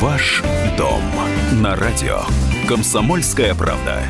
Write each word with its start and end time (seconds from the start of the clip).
Ваш 0.00 0.42
дом 0.76 1.00
на 1.62 1.74
радио. 1.74 2.20
Комсомольская 2.68 3.54
правда. 3.54 4.02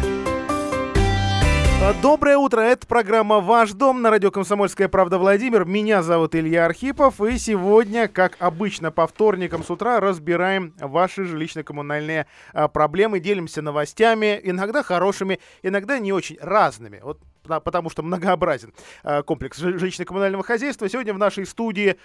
А, 1.80 1.95
Доброе 2.02 2.38
утро, 2.38 2.61
это 2.61 2.88
программа 2.88 3.38
«Ваш 3.38 3.70
дом» 3.72 4.02
на 4.02 4.11
радио 4.11 4.32
«Комсомольская 4.32 4.88
правда» 4.88 5.18
Владимир. 5.18 5.64
Меня 5.64 6.02
зовут 6.02 6.34
Илья 6.34 6.64
Архипов, 6.64 7.20
и 7.20 7.38
сегодня, 7.38 8.09
как 8.09 8.36
обычно, 8.41 8.91
по 8.91 9.07
вторникам 9.07 9.62
с 9.62 9.70
утра 9.70 10.00
разбираем 10.00 10.75
ваши 10.80 11.22
жилищно-коммунальные 11.22 12.27
а, 12.53 12.66
проблемы, 12.66 13.21
делимся 13.21 13.62
новостями, 13.62 14.41
иногда 14.43 14.82
хорошими, 14.82 15.39
иногда 15.62 16.00
не 16.00 16.12
очень 16.12 16.37
разными. 16.41 17.00
Вот 17.00 17.21
потому 17.46 17.91
что 17.91 18.03
многообразен 18.03 18.73
а, 19.05 19.23
комплекс 19.23 19.57
жи- 19.59 19.77
жилищно-коммунального 19.77 20.43
хозяйства. 20.43 20.89
Сегодня 20.89 21.14
в 21.14 21.18
нашей 21.18 21.46
студии 21.46 21.96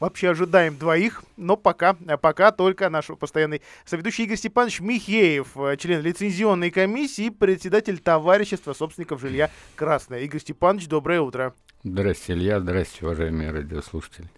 вообще 0.00 0.30
ожидаем 0.30 0.76
двоих, 0.76 1.22
но 1.36 1.56
пока, 1.56 1.94
пока 1.94 2.50
только 2.50 2.90
наш 2.90 3.06
постоянный 3.06 3.62
соведущий 3.84 4.24
Игорь 4.24 4.36
Степанович 4.36 4.80
Михеев, 4.80 5.56
э, 5.56 5.76
член 5.76 6.02
лицензионной 6.02 6.70
комиссии 6.70 7.30
председатель 7.30 7.98
товарищества 7.98 8.72
собственников 8.72 9.20
жилья 9.20 9.50
«Красное». 9.76 10.20
Игорь 10.20 10.40
Степанович, 10.40 10.88
доброе 10.88 11.20
утро. 11.20 11.54
Здрасте, 11.84 12.32
Илья. 12.32 12.60
Здрасте, 12.60 13.04
уважаемые 13.04 13.50
радиослушатели. 13.50 14.28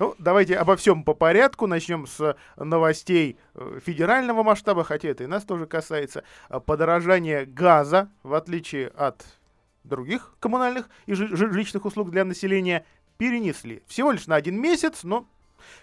Ну, 0.00 0.14
давайте 0.18 0.56
обо 0.56 0.76
всем 0.76 1.04
по 1.04 1.14
порядку. 1.14 1.66
Начнем 1.66 2.06
с 2.06 2.36
новостей 2.56 3.38
э, 3.54 3.80
федерального 3.84 4.42
масштаба, 4.42 4.84
хотя 4.84 5.08
это 5.08 5.24
и 5.24 5.26
нас 5.26 5.44
тоже 5.44 5.66
касается. 5.66 6.24
Подорожание 6.66 7.46
газа, 7.46 8.10
в 8.22 8.34
отличие 8.34 8.88
от 8.88 9.24
других 9.84 10.34
коммунальных 10.40 10.88
и 11.06 11.14
жи- 11.14 11.34
жилищных 11.34 11.84
услуг 11.84 12.10
для 12.10 12.24
населения, 12.24 12.84
перенесли. 13.18 13.82
Всего 13.86 14.12
лишь 14.12 14.26
на 14.26 14.36
один 14.36 14.60
месяц, 14.60 15.02
но 15.04 15.28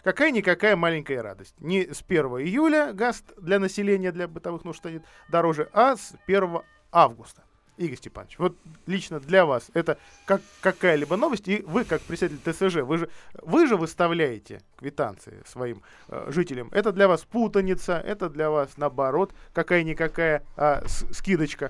какая-никакая 0.03 0.75
маленькая 0.75 1.21
радость. 1.21 1.53
Не 1.59 1.93
с 1.93 2.01
1 2.07 2.25
июля 2.41 2.93
газ 2.93 3.23
для 3.37 3.59
населения, 3.59 4.11
для 4.11 4.27
бытовых 4.27 4.63
нужд 4.63 4.79
станет 4.79 5.03
дороже, 5.29 5.69
а 5.73 5.95
с 5.95 6.13
1 6.25 6.59
августа. 6.91 7.43
Игорь 7.77 7.97
Степанович, 7.97 8.39
вот 8.39 8.55
лично 8.87 9.19
для 9.19 9.45
вас 9.45 9.69
это 9.73 9.97
как 10.25 10.41
какая-либо 10.61 11.17
новость, 11.17 11.49
и 11.49 11.61
вы, 11.67 11.83
как 11.83 12.01
председатель 12.03 12.39
ТСЖ, 12.39 12.77
вы 12.83 12.97
же, 12.99 13.09
вы 13.33 13.67
же 13.67 13.75
выставляете 13.75 14.61
квитанции 14.77 15.43
своим 15.45 15.81
э, 16.07 16.31
жителям. 16.31 16.69
Это 16.71 16.93
для 16.93 17.09
вас 17.09 17.25
путаница, 17.25 17.97
это 17.99 18.29
для 18.29 18.49
вас, 18.49 18.77
наоборот, 18.77 19.33
какая-никакая 19.53 20.45
с- 20.55 21.05
скидочка. 21.13 21.69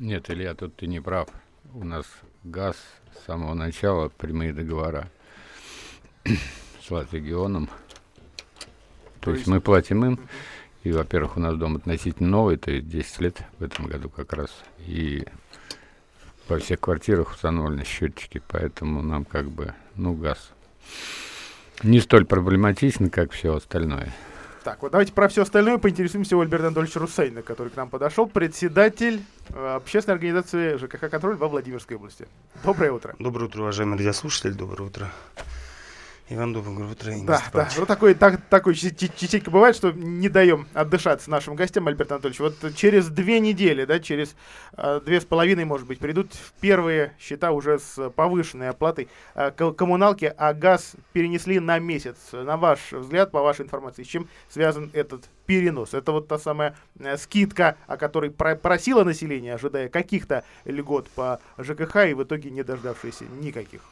Нет, 0.00 0.28
Илья, 0.30 0.54
тут 0.54 0.74
ты 0.74 0.88
не 0.88 0.98
прав. 1.00 1.28
У 1.72 1.84
нас 1.84 2.06
газ 2.42 2.76
с 3.20 3.26
самого 3.26 3.54
начала, 3.54 4.08
прямые 4.08 4.52
договора 4.52 5.10
с 6.24 6.90
Латвигионом. 6.90 7.68
То, 9.20 9.30
То 9.30 9.30
есть 9.32 9.46
мы 9.46 9.60
платим 9.60 10.04
им, 10.04 10.20
и, 10.84 10.92
во-первых, 10.92 11.36
у 11.36 11.40
нас 11.40 11.56
дом 11.56 11.76
относительно 11.76 12.28
новый, 12.28 12.56
то 12.56 12.70
есть 12.70 12.88
10 12.88 13.20
лет 13.20 13.42
в 13.58 13.64
этом 13.64 13.86
году 13.86 14.08
как 14.08 14.32
раз. 14.32 14.50
И 14.86 15.24
во 16.48 16.58
всех 16.58 16.80
квартирах 16.80 17.32
установлены 17.32 17.84
счетчики, 17.84 18.40
поэтому 18.46 19.02
нам 19.02 19.24
как 19.24 19.50
бы, 19.50 19.74
ну, 19.96 20.14
газ 20.14 20.52
не 21.82 22.00
столь 22.00 22.24
проблематичен, 22.24 23.10
как 23.10 23.32
все 23.32 23.54
остальное. 23.54 24.12
Так, 24.66 24.82
вот 24.82 24.90
давайте 24.90 25.12
про 25.12 25.28
все 25.28 25.42
остальное 25.42 25.78
поинтересуемся 25.78 26.36
у 26.36 26.40
Альберта 26.40 26.66
Анатольевича 26.66 26.98
Русейна, 26.98 27.42
который 27.42 27.68
к 27.68 27.76
нам 27.76 27.88
подошел, 27.88 28.26
председатель 28.26 29.22
э, 29.50 29.76
общественной 29.76 30.16
организации 30.16 30.76
ЖКХ 30.76 31.08
«Контроль» 31.08 31.36
во 31.36 31.46
Владимирской 31.46 31.96
области. 31.96 32.26
Доброе 32.64 32.90
утро. 32.90 33.14
Доброе 33.20 33.44
утро, 33.44 33.62
уважаемые 33.62 33.98
радиослушатели, 33.98 34.50
доброе 34.50 34.88
утро. 34.88 35.12
Иван, 36.28 36.52
доброе 36.52 36.90
утро. 36.90 37.12
Игорь 37.12 37.26
Да, 37.26 37.42
да. 37.52 37.68
Ну, 37.78 37.86
такой, 37.86 38.14
так, 38.14 38.40
такой 38.50 38.74
ча- 38.74 38.90
ча- 38.90 39.06
частенько 39.16 39.48
бывает, 39.48 39.76
что 39.76 39.92
не 39.92 40.28
даем 40.28 40.66
отдышаться 40.74 41.30
нашим 41.30 41.54
гостям, 41.54 41.86
Альберт 41.86 42.10
Анатольевич. 42.10 42.40
Вот 42.40 42.74
через 42.74 43.06
две 43.06 43.38
недели, 43.38 43.84
да, 43.84 44.00
через 44.00 44.34
э, 44.76 45.00
две 45.06 45.20
с 45.20 45.24
половиной, 45.24 45.64
может 45.66 45.86
быть, 45.86 46.00
придут 46.00 46.32
первые 46.60 47.12
счета 47.20 47.52
уже 47.52 47.78
с 47.78 48.10
повышенной 48.10 48.70
оплатой 48.70 49.08
э, 49.36 49.52
ко- 49.52 49.70
коммуналки, 49.72 50.34
а 50.36 50.52
газ 50.52 50.96
перенесли 51.12 51.60
на 51.60 51.78
месяц. 51.78 52.16
На 52.32 52.56
ваш 52.56 52.90
взгляд, 52.90 53.30
по 53.30 53.40
вашей 53.40 53.64
информации, 53.64 54.02
с 54.02 54.08
чем 54.08 54.28
связан 54.48 54.90
этот 54.94 55.28
перенос? 55.46 55.94
Это 55.94 56.10
вот 56.10 56.26
та 56.26 56.38
самая 56.40 56.74
э, 56.98 57.16
скидка, 57.18 57.76
о 57.86 57.96
которой 57.96 58.32
про- 58.32 58.56
просило 58.56 59.04
население, 59.04 59.54
ожидая 59.54 59.88
каких-то 59.88 60.42
льгот 60.64 61.08
по 61.10 61.38
ЖКХ, 61.56 61.96
и 62.08 62.14
в 62.14 62.24
итоге 62.24 62.50
не 62.50 62.64
дождавшиеся 62.64 63.26
никаких. 63.40 63.82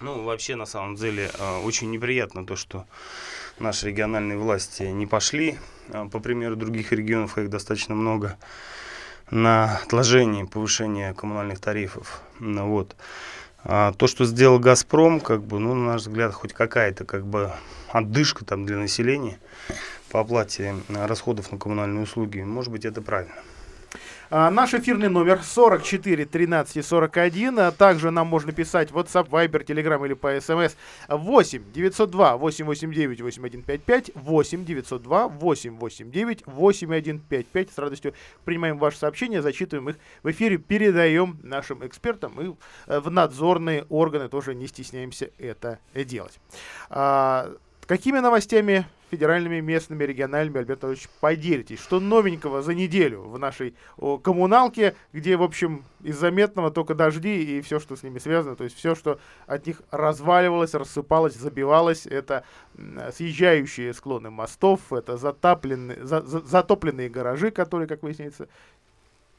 Ну, 0.00 0.22
вообще, 0.22 0.54
на 0.54 0.66
самом 0.66 0.94
деле, 0.94 1.28
э, 1.36 1.58
очень 1.64 1.90
неприятно 1.90 2.46
то, 2.46 2.54
что 2.54 2.86
наши 3.58 3.88
региональные 3.88 4.38
власти 4.38 4.84
не 4.84 5.06
пошли, 5.06 5.58
э, 5.88 6.08
по 6.12 6.20
примеру 6.20 6.54
других 6.54 6.92
регионов, 6.92 7.36
их 7.36 7.50
достаточно 7.50 7.96
много, 7.96 8.36
на 9.32 9.78
отложение 9.78 10.46
повышения 10.46 11.14
коммунальных 11.14 11.58
тарифов. 11.58 12.20
Ну, 12.38 12.68
вот. 12.68 12.94
А 13.64 13.92
то, 13.92 14.06
что 14.06 14.24
сделал 14.24 14.60
«Газпром», 14.60 15.18
как 15.18 15.42
бы, 15.42 15.58
ну, 15.58 15.74
на 15.74 15.94
наш 15.94 16.02
взгляд, 16.02 16.32
хоть 16.32 16.52
какая-то 16.52 17.04
как 17.04 17.26
бы 17.26 17.52
отдышка 17.88 18.44
там 18.44 18.66
для 18.66 18.76
населения 18.76 19.40
по 20.10 20.20
оплате 20.20 20.76
э, 20.88 21.06
расходов 21.06 21.50
на 21.50 21.58
коммунальные 21.58 22.04
услуги, 22.04 22.38
может 22.38 22.70
быть, 22.70 22.84
это 22.84 23.02
правильно. 23.02 23.34
А, 24.30 24.50
Наш 24.50 24.74
эфирный 24.74 25.08
номер 25.08 25.42
44 25.42 26.26
13 26.26 26.76
и 26.76 26.82
41. 26.82 27.58
А 27.58 27.72
Также 27.72 28.10
нам 28.10 28.26
можно 28.26 28.52
писать 28.52 28.90
WhatsApp, 28.90 29.30
Viber, 29.30 29.64
Telegram 29.64 30.04
или 30.04 30.12
по 30.12 30.36
SMS 30.36 30.76
8 31.08 31.72
902 31.72 32.36
889 32.36 33.20
8155 33.22 34.10
8 34.14 34.64
902 34.66 35.28
889 35.28 36.42
8155. 36.46 37.70
С 37.70 37.78
радостью 37.78 38.14
принимаем 38.44 38.78
ваши 38.78 38.98
сообщения, 38.98 39.40
зачитываем 39.40 39.88
их 39.88 39.96
в 40.22 40.30
эфире, 40.30 40.58
передаем 40.58 41.38
нашим 41.42 41.86
экспертам 41.86 42.38
и 42.38 42.54
э, 42.86 43.00
в 43.00 43.10
надзорные 43.10 43.86
органы 43.88 44.28
тоже 44.28 44.54
не 44.54 44.66
стесняемся 44.66 45.30
это 45.38 45.78
делать. 45.94 46.38
А, 46.90 47.54
Какими 47.88 48.18
новостями 48.18 48.86
федеральными, 49.10 49.60
местными, 49.60 50.04
региональными, 50.04 50.58
Альберт 50.58 50.84
Анатольевич, 50.84 51.08
поделитесь? 51.20 51.80
Что 51.80 52.00
новенького 52.00 52.60
за 52.60 52.74
неделю 52.74 53.22
в 53.22 53.38
нашей 53.38 53.74
о, 53.96 54.18
коммуналке, 54.18 54.94
где, 55.14 55.38
в 55.38 55.42
общем, 55.42 55.82
из 56.02 56.18
заметного 56.18 56.70
только 56.70 56.94
дожди 56.94 57.56
и 57.56 57.62
все, 57.62 57.80
что 57.80 57.96
с 57.96 58.02
ними 58.02 58.18
связано, 58.18 58.56
то 58.56 58.64
есть 58.64 58.76
все, 58.76 58.94
что 58.94 59.18
от 59.46 59.66
них 59.66 59.80
разваливалось, 59.90 60.74
рассыпалось, 60.74 61.34
забивалось, 61.34 62.06
это 62.06 62.44
съезжающие 63.14 63.94
склоны 63.94 64.28
мостов, 64.28 64.92
это 64.92 65.16
затопленные, 65.16 66.04
за- 66.04 66.20
за- 66.20 66.40
затопленные 66.42 67.08
гаражи, 67.08 67.50
которые, 67.50 67.88
как 67.88 68.02
выясняется, 68.02 68.48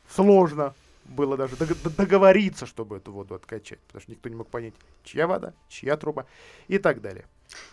сложно 0.09 0.73
было 1.05 1.37
даже 1.37 1.55
договориться, 1.55 2.65
чтобы 2.65 2.97
эту 2.97 3.11
воду 3.11 3.35
откачать, 3.35 3.79
потому 3.81 4.01
что 4.01 4.11
никто 4.11 4.27
не 4.27 4.35
мог 4.35 4.47
понять, 4.47 4.73
чья 5.03 5.27
вода, 5.27 5.53
чья 5.67 5.97
труба 5.97 6.25
и 6.67 6.79
так 6.79 6.99
далее. 7.01 7.25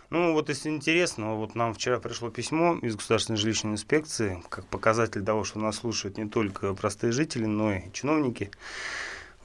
Ну, 0.09 0.33
вот 0.33 0.49
если 0.49 0.69
интересно, 0.69 1.35
вот 1.35 1.53
нам 1.55 1.73
вчера 1.73 1.99
пришло 1.99 2.29
письмо 2.29 2.77
из 2.81 2.95
Государственной 2.95 3.37
жилищной 3.37 3.73
инспекции, 3.73 4.41
как 4.49 4.65
показатель 4.67 5.23
того, 5.23 5.43
что 5.43 5.59
нас 5.59 5.77
слушают 5.77 6.17
не 6.17 6.27
только 6.27 6.73
простые 6.73 7.11
жители, 7.11 7.45
но 7.45 7.73
и 7.73 7.91
чиновники. 7.91 8.49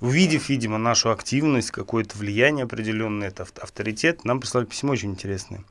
Увидев, 0.00 0.48
видимо, 0.48 0.78
нашу 0.78 1.10
активность, 1.10 1.70
какое-то 1.70 2.16
влияние 2.18 2.64
определенное, 2.64 3.28
это 3.28 3.44
авт- 3.44 3.60
авторитет, 3.60 4.24
нам 4.24 4.40
прислали 4.40 4.64
письмо 4.64 4.92
очень 4.92 5.10
интересное, 5.12 5.62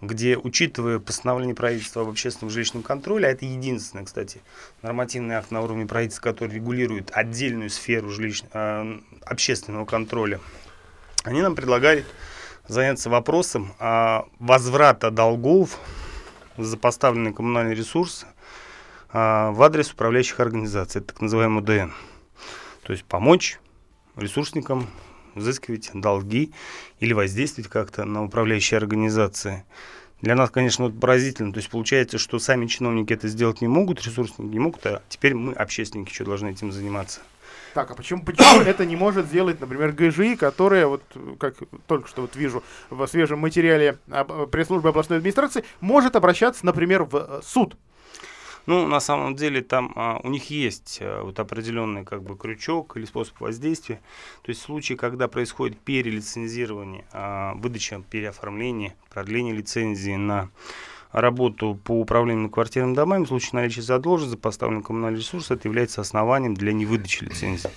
где, 0.00 0.36
учитывая 0.36 1.00
постановление 1.00 1.56
правительства 1.56 2.02
об 2.02 2.08
общественном 2.08 2.50
жилищном 2.50 2.82
контроле, 2.84 3.26
а 3.26 3.30
это 3.32 3.44
единственный, 3.44 4.04
кстати, 4.04 4.40
нормативный 4.82 5.34
акт 5.34 5.50
на 5.50 5.62
уровне 5.62 5.86
правительства, 5.86 6.22
который 6.22 6.54
регулирует 6.54 7.10
отдельную 7.12 7.70
сферу 7.70 8.10
жилищ- 8.10 8.46
э, 8.52 9.00
общественного 9.24 9.84
контроля, 9.84 10.38
они 11.24 11.42
нам 11.42 11.56
предлагали 11.56 12.04
заняться 12.66 13.10
вопросом 13.10 13.72
а, 13.78 14.26
возврата 14.38 15.10
долгов 15.10 15.78
за 16.56 16.76
поставленные 16.76 17.32
коммунальные 17.32 17.74
ресурсы 17.74 18.26
а, 19.12 19.50
в 19.50 19.62
адрес 19.62 19.92
управляющих 19.92 20.40
организаций, 20.40 21.00
так 21.00 21.20
называемый 21.20 21.62
УДН. 21.62 21.92
То 22.82 22.92
есть 22.92 23.04
помочь 23.04 23.58
ресурсникам 24.16 24.88
взыскивать 25.34 25.90
долги 25.94 26.52
или 27.00 27.12
воздействовать 27.12 27.70
как-то 27.70 28.04
на 28.04 28.24
управляющие 28.24 28.78
организации. 28.78 29.64
Для 30.20 30.36
нас, 30.36 30.50
конечно, 30.50 30.84
вот 30.84 31.00
поразительно. 31.00 31.52
То 31.52 31.58
есть 31.58 31.70
получается, 31.70 32.18
что 32.18 32.38
сами 32.38 32.66
чиновники 32.66 33.12
это 33.12 33.28
сделать 33.28 33.60
не 33.60 33.68
могут, 33.68 34.02
ресурсники 34.02 34.42
не 34.42 34.58
могут, 34.60 34.86
а 34.86 35.02
теперь 35.08 35.34
мы, 35.34 35.52
общественники, 35.52 36.12
что 36.12 36.24
должны 36.24 36.50
этим 36.50 36.70
заниматься. 36.70 37.20
Так, 37.74 37.90
а 37.90 37.94
почему, 37.94 38.22
почему 38.22 38.60
это 38.66 38.84
не 38.84 38.96
может 38.96 39.26
сделать, 39.26 39.60
например, 39.60 39.92
ГЖИ, 39.92 40.36
которая, 40.36 40.86
вот, 40.86 41.02
как 41.38 41.54
только 41.86 42.08
что 42.08 42.22
вот 42.22 42.36
вижу 42.36 42.62
в 42.90 43.06
свежем 43.06 43.38
материале 43.40 43.98
об- 44.10 44.46
пресс-службы 44.50 44.90
областной 44.90 45.18
администрации, 45.18 45.64
может 45.80 46.16
обращаться, 46.16 46.66
например, 46.66 47.04
в 47.04 47.16
э, 47.16 47.40
суд? 47.42 47.76
Ну, 48.66 48.86
на 48.86 49.00
самом 49.00 49.34
деле, 49.34 49.60
там 49.60 49.92
а, 49.96 50.20
у 50.22 50.28
них 50.28 50.50
есть 50.50 50.98
а, 51.00 51.24
вот 51.24 51.40
определенный 51.40 52.04
как 52.04 52.22
бы 52.22 52.36
крючок 52.36 52.96
или 52.96 53.04
способ 53.04 53.40
воздействия. 53.40 53.96
То 54.42 54.50
есть 54.50 54.60
в 54.60 54.64
случае, 54.64 54.96
когда 54.96 55.26
происходит 55.26 55.78
перелицензирование, 55.80 57.04
а, 57.12 57.54
выдача, 57.54 58.02
переоформление, 58.08 58.94
продление 59.10 59.54
лицензии 59.54 60.14
на 60.14 60.48
работу 61.12 61.78
по 61.84 61.92
управлению 61.92 62.50
квартирными 62.50 62.94
домами 62.94 63.24
в 63.24 63.28
случае 63.28 63.50
наличия 63.54 63.82
задолженности 63.82 64.36
за 64.36 64.38
поставленный 64.38 64.82
коммунальный 64.82 65.20
ресурс, 65.20 65.50
это 65.50 65.68
является 65.68 66.00
основанием 66.00 66.54
для 66.54 66.72
невыдачи 66.72 67.24
лицензии. 67.24 67.70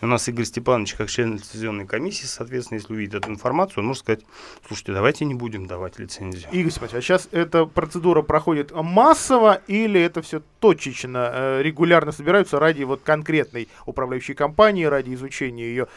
И 0.00 0.04
у 0.04 0.08
нас 0.08 0.28
Игорь 0.28 0.44
Степанович, 0.44 0.94
как 0.94 1.08
член 1.08 1.34
лицензионной 1.34 1.86
комиссии, 1.86 2.26
соответственно, 2.26 2.78
если 2.78 2.92
увидит 2.92 3.14
эту 3.14 3.30
информацию, 3.30 3.80
он 3.80 3.86
может 3.86 4.02
сказать, 4.02 4.20
слушайте, 4.66 4.92
давайте 4.92 5.24
не 5.24 5.34
будем 5.34 5.66
давать 5.66 5.98
лицензию. 5.98 6.48
Игорь 6.52 6.70
Степанович, 6.70 6.96
а 6.96 7.00
сейчас 7.00 7.28
эта 7.32 7.64
процедура 7.64 8.22
проходит 8.22 8.72
массово 8.72 9.62
или 9.66 10.00
это 10.00 10.22
все 10.22 10.42
точечно, 10.60 11.30
э, 11.32 11.62
регулярно 11.62 12.12
собираются 12.12 12.58
ради 12.58 12.84
вот 12.84 13.00
конкретной 13.02 13.68
управляющей 13.86 14.34
компании, 14.34 14.84
ради 14.84 15.14
изучения 15.14 15.64
ее 15.64 15.88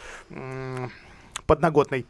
подноготной? 1.46 2.06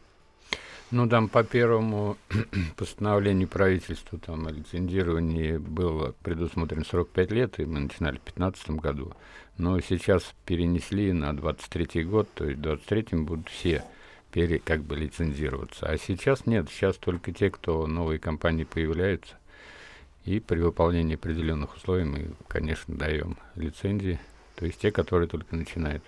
Ну, 0.91 1.07
там 1.07 1.29
по 1.29 1.45
первому 1.45 2.17
постановлению 2.75 3.47
правительства 3.47 4.19
там, 4.19 4.45
о 4.45 4.51
лицензировании 4.51 5.55
было 5.55 6.13
предусмотрено 6.21 6.83
45 6.83 7.31
лет, 7.31 7.59
и 7.59 7.65
мы 7.65 7.79
начинали 7.79 8.17
в 8.17 8.35
2015 8.35 8.71
году. 8.71 9.13
Но 9.57 9.79
сейчас 9.79 10.33
перенесли 10.45 11.13
на 11.13 11.33
23 11.33 12.03
год, 12.03 12.27
то 12.33 12.43
есть 12.45 12.59
в 12.59 12.61
23 12.63 13.19
будут 13.19 13.47
все 13.47 13.85
пере, 14.33 14.59
как 14.59 14.83
бы 14.83 14.97
лицензироваться. 14.97 15.85
А 15.85 15.97
сейчас 15.97 16.45
нет, 16.45 16.67
сейчас 16.69 16.97
только 16.97 17.31
те, 17.31 17.49
кто 17.49 17.87
новые 17.87 18.19
компании 18.19 18.65
появляются. 18.65 19.35
И 20.25 20.41
при 20.41 20.59
выполнении 20.59 21.15
определенных 21.15 21.75
условий 21.77 22.03
мы, 22.03 22.31
конечно, 22.49 22.95
даем 22.95 23.37
лицензии. 23.55 24.19
То 24.55 24.65
есть 24.65 24.79
те, 24.81 24.91
которые 24.91 25.29
только 25.29 25.55
начинают. 25.55 26.03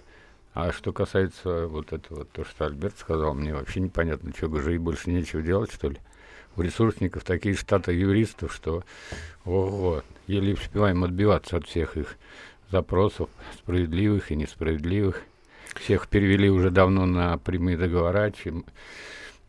А 0.54 0.72
что 0.72 0.94
касается 0.94 1.68
вот 1.68 1.94
этого, 1.94 2.26
то, 2.26 2.44
что 2.44 2.66
Альберт 2.66 2.98
сказал, 2.98 3.34
мне 3.34 3.54
вообще 3.54 3.80
непонятно, 3.80 4.32
что, 4.36 4.56
жить 4.62 4.80
больше 4.80 5.10
нечего 5.10 5.42
делать, 5.42 5.72
что 5.72 5.90
ли? 5.90 5.98
У 6.56 6.62
ресурсников 6.62 7.24
такие 7.24 7.56
штаты 7.56 7.94
юристов, 7.94 8.54
что 8.54 8.84
ого, 9.46 10.04
еле 10.28 10.54
успеваем 10.54 11.04
отбиваться 11.04 11.58
от 11.58 11.66
всех 11.66 11.98
их 11.98 12.18
запросов, 12.70 13.30
справедливых 13.58 14.32
и 14.32 14.36
несправедливых. 14.36 15.24
Всех 15.76 16.08
перевели 16.08 16.52
уже 16.52 16.70
давно 16.70 17.08
на 17.08 17.40
прямые 17.40 17.76
договора, 17.76 18.30
чем, 18.32 18.66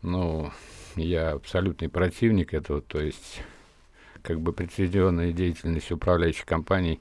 ну, 0.01 0.51
я 0.95 1.33
абсолютный 1.33 1.89
противник 1.89 2.55
этого, 2.55 2.81
то 2.81 2.99
есть 2.99 3.43
как 4.23 4.41
бы 4.41 4.53
прецеденная 4.53 5.31
деятельность 5.31 5.91
управляющих 5.91 6.45
компаний 6.45 6.99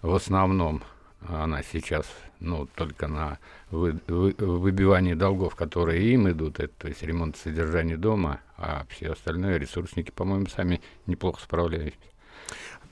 в 0.00 0.14
основном 0.14 0.82
она 1.28 1.62
сейчас, 1.62 2.06
ну, 2.42 2.66
только 2.74 3.08
на 3.08 3.38
вы, 3.70 3.98
вы, 4.06 4.34
выбивании 4.38 5.14
долгов, 5.14 5.54
которые 5.54 6.12
им 6.12 6.28
идут, 6.30 6.60
это, 6.60 6.72
то 6.78 6.88
есть 6.88 7.02
ремонт 7.02 7.36
содержания 7.36 7.96
дома, 7.96 8.40
а 8.56 8.84
все 8.90 9.12
остальное 9.12 9.58
ресурсники, 9.58 10.10
по-моему, 10.10 10.46
сами 10.46 10.80
неплохо 11.06 11.40
справляются. 11.40 11.98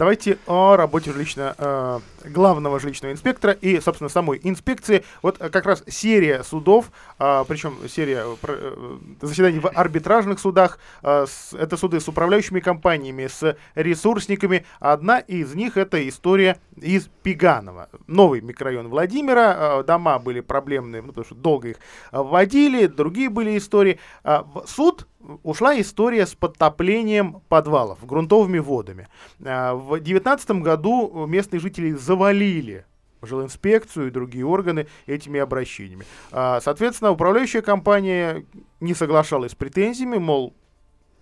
Давайте 0.01 0.39
о 0.47 0.77
работе 0.77 1.13
жилищно, 1.13 1.55
э, 1.59 2.01
главного 2.25 2.81
жилищного 2.81 3.13
инспектора 3.13 3.53
и, 3.53 3.81
собственно, 3.81 4.09
самой 4.09 4.41
инспекции. 4.43 5.05
Вот 5.21 5.37
э, 5.39 5.51
как 5.51 5.67
раз 5.67 5.85
серия 5.89 6.43
судов, 6.43 6.91
э, 7.19 7.45
причем 7.47 7.77
серия 7.87 8.25
э, 8.43 8.99
заседаний 9.21 9.59
в 9.59 9.69
арбитражных 9.69 10.41
судах, 10.41 10.79
э, 11.03 11.27
с, 11.29 11.53
это 11.53 11.77
суды 11.77 12.01
с 12.01 12.09
управляющими 12.09 12.61
компаниями, 12.61 13.27
с 13.27 13.59
ресурсниками. 13.75 14.65
Одна 14.79 15.19
из 15.19 15.55
них 15.55 15.77
это 15.77 16.09
история 16.09 16.57
из 16.81 17.11
Пиганова. 17.23 17.91
Новый 18.07 18.41
микрорайон 18.41 18.89
Владимира, 18.89 19.81
э, 19.81 19.85
дома 19.85 20.19
были 20.19 20.41
проблемные, 20.41 21.03
ну, 21.03 21.09
потому 21.09 21.27
что 21.27 21.35
долго 21.35 21.69
их 21.69 21.77
вводили, 22.11 22.87
другие 22.87 23.29
были 23.29 23.59
истории. 23.59 23.99
Э, 24.25 24.45
суд 24.65 25.07
ушла 25.43 25.79
история 25.81 26.27
с 26.27 26.35
подтоплением 26.35 27.43
подвалов 27.49 28.05
грунтовыми 28.05 28.59
водами. 28.59 29.09
А, 29.45 29.75
в 29.75 29.89
2019 29.91 30.51
году 30.63 31.27
местные 31.27 31.61
жители 31.61 31.93
завалили 31.93 32.87
жилинспекцию 33.23 34.09
и 34.09 34.11
другие 34.11 34.47
органы 34.47 34.87
этими 35.07 35.41
обращениями. 35.41 36.05
А, 36.33 36.61
соответственно, 36.61 37.11
управляющая 37.11 37.63
компания 37.63 38.47
не 38.81 38.95
соглашалась 38.95 39.53
с 39.53 39.55
претензиями, 39.55 40.19
мол, 40.19 40.55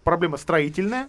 проблема 0.05 0.37
строительная, 0.37 1.09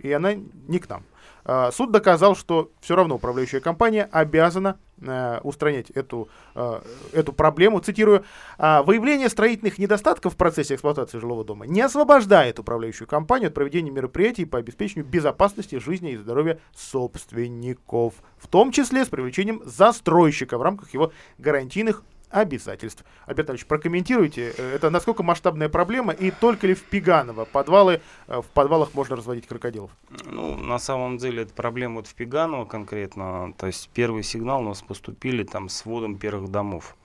и 0.00 0.12
она 0.12 0.34
не 0.34 0.78
к 0.78 0.88
нам. 0.88 1.02
А, 1.50 1.72
суд 1.72 1.90
доказал, 1.90 2.36
что 2.36 2.70
все 2.78 2.94
равно 2.94 3.14
управляющая 3.14 3.60
компания 3.60 4.06
обязана 4.12 4.78
э, 5.00 5.40
устранять 5.42 5.88
эту, 5.90 6.28
э, 6.54 6.80
эту 7.14 7.32
проблему. 7.32 7.80
Цитирую, 7.80 8.24
«А, 8.58 8.82
«Выявление 8.82 9.30
строительных 9.30 9.78
недостатков 9.78 10.34
в 10.34 10.36
процессе 10.36 10.74
эксплуатации 10.74 11.18
жилого 11.18 11.46
дома 11.46 11.66
не 11.66 11.80
освобождает 11.80 12.58
управляющую 12.58 13.08
компанию 13.08 13.48
от 13.48 13.54
проведения 13.54 13.90
мероприятий 13.90 14.44
по 14.44 14.58
обеспечению 14.58 15.06
безопасности 15.06 15.76
жизни 15.76 16.12
и 16.12 16.16
здоровья 16.18 16.60
собственников, 16.76 18.12
в 18.36 18.46
том 18.46 18.70
числе 18.70 19.06
с 19.06 19.08
привлечением 19.08 19.62
застройщика 19.64 20.58
в 20.58 20.62
рамках 20.62 20.92
его 20.92 21.12
гарантийных 21.38 22.02
обязательств. 22.30 23.04
Альберт 23.26 23.50
Ильич, 23.50 23.66
прокомментируйте, 23.66 24.54
э, 24.56 24.74
это 24.74 24.90
насколько 24.90 25.22
масштабная 25.22 25.68
проблема 25.68 26.12
и 26.12 26.30
только 26.30 26.66
ли 26.66 26.74
в 26.74 26.82
Пиганово 26.82 27.44
подвалы, 27.44 28.00
э, 28.26 28.40
в 28.40 28.46
подвалах 28.46 28.94
можно 28.94 29.16
разводить 29.16 29.46
крокодилов? 29.46 29.90
Ну, 30.24 30.56
на 30.56 30.78
самом 30.78 31.18
деле 31.18 31.42
это 31.42 31.54
проблема 31.54 31.96
вот 31.96 32.06
в 32.06 32.14
Пиганово 32.14 32.64
конкретно, 32.64 33.52
то 33.56 33.66
есть 33.66 33.90
первый 33.94 34.22
сигнал 34.22 34.60
у 34.60 34.68
нас 34.68 34.82
поступили 34.82 35.44
там 35.44 35.68
с 35.68 35.84
вводом 35.84 36.16
первых 36.16 36.50
домов. 36.50 36.96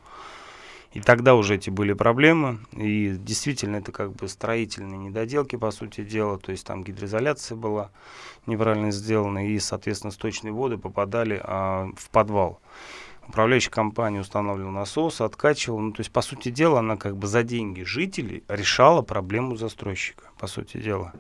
И 0.94 1.02
тогда 1.02 1.34
уже 1.34 1.56
эти 1.56 1.72
были 1.72 1.94
проблемы, 1.94 2.60
и 2.72 3.16
действительно 3.18 3.78
это 3.78 3.92
как 3.92 4.14
бы 4.14 4.28
строительные 4.28 5.00
недоделки, 5.00 5.56
по 5.56 5.72
сути 5.72 6.04
дела, 6.04 6.38
то 6.38 6.52
есть 6.52 6.68
там 6.68 6.84
гидроизоляция 6.84 7.56
была 7.56 7.90
неправильно 8.46 8.92
сделана, 8.92 9.50
и, 9.50 9.58
соответственно, 9.58 10.12
сточные 10.12 10.52
воды 10.54 10.78
попадали 10.78 11.42
а, 11.44 11.90
в 11.98 12.10
подвал 12.12 12.60
управляющая 13.28 13.72
компания 13.72 14.22
устанавливала 14.22 14.72
насос, 14.72 15.22
откачивала. 15.22 15.80
Ну, 15.80 15.92
то 15.92 16.02
есть, 16.02 16.12
по 16.12 16.22
сути 16.22 16.50
дела, 16.50 16.80
она 16.80 16.98
как 16.98 17.18
бы 17.18 17.28
за 17.28 17.44
деньги 17.44 17.84
жителей 17.84 18.44
решала 18.48 19.02
проблему 19.02 19.56
застройщика, 19.56 20.26
по 20.38 20.48
сути 20.48 20.78
дела. 20.78 21.14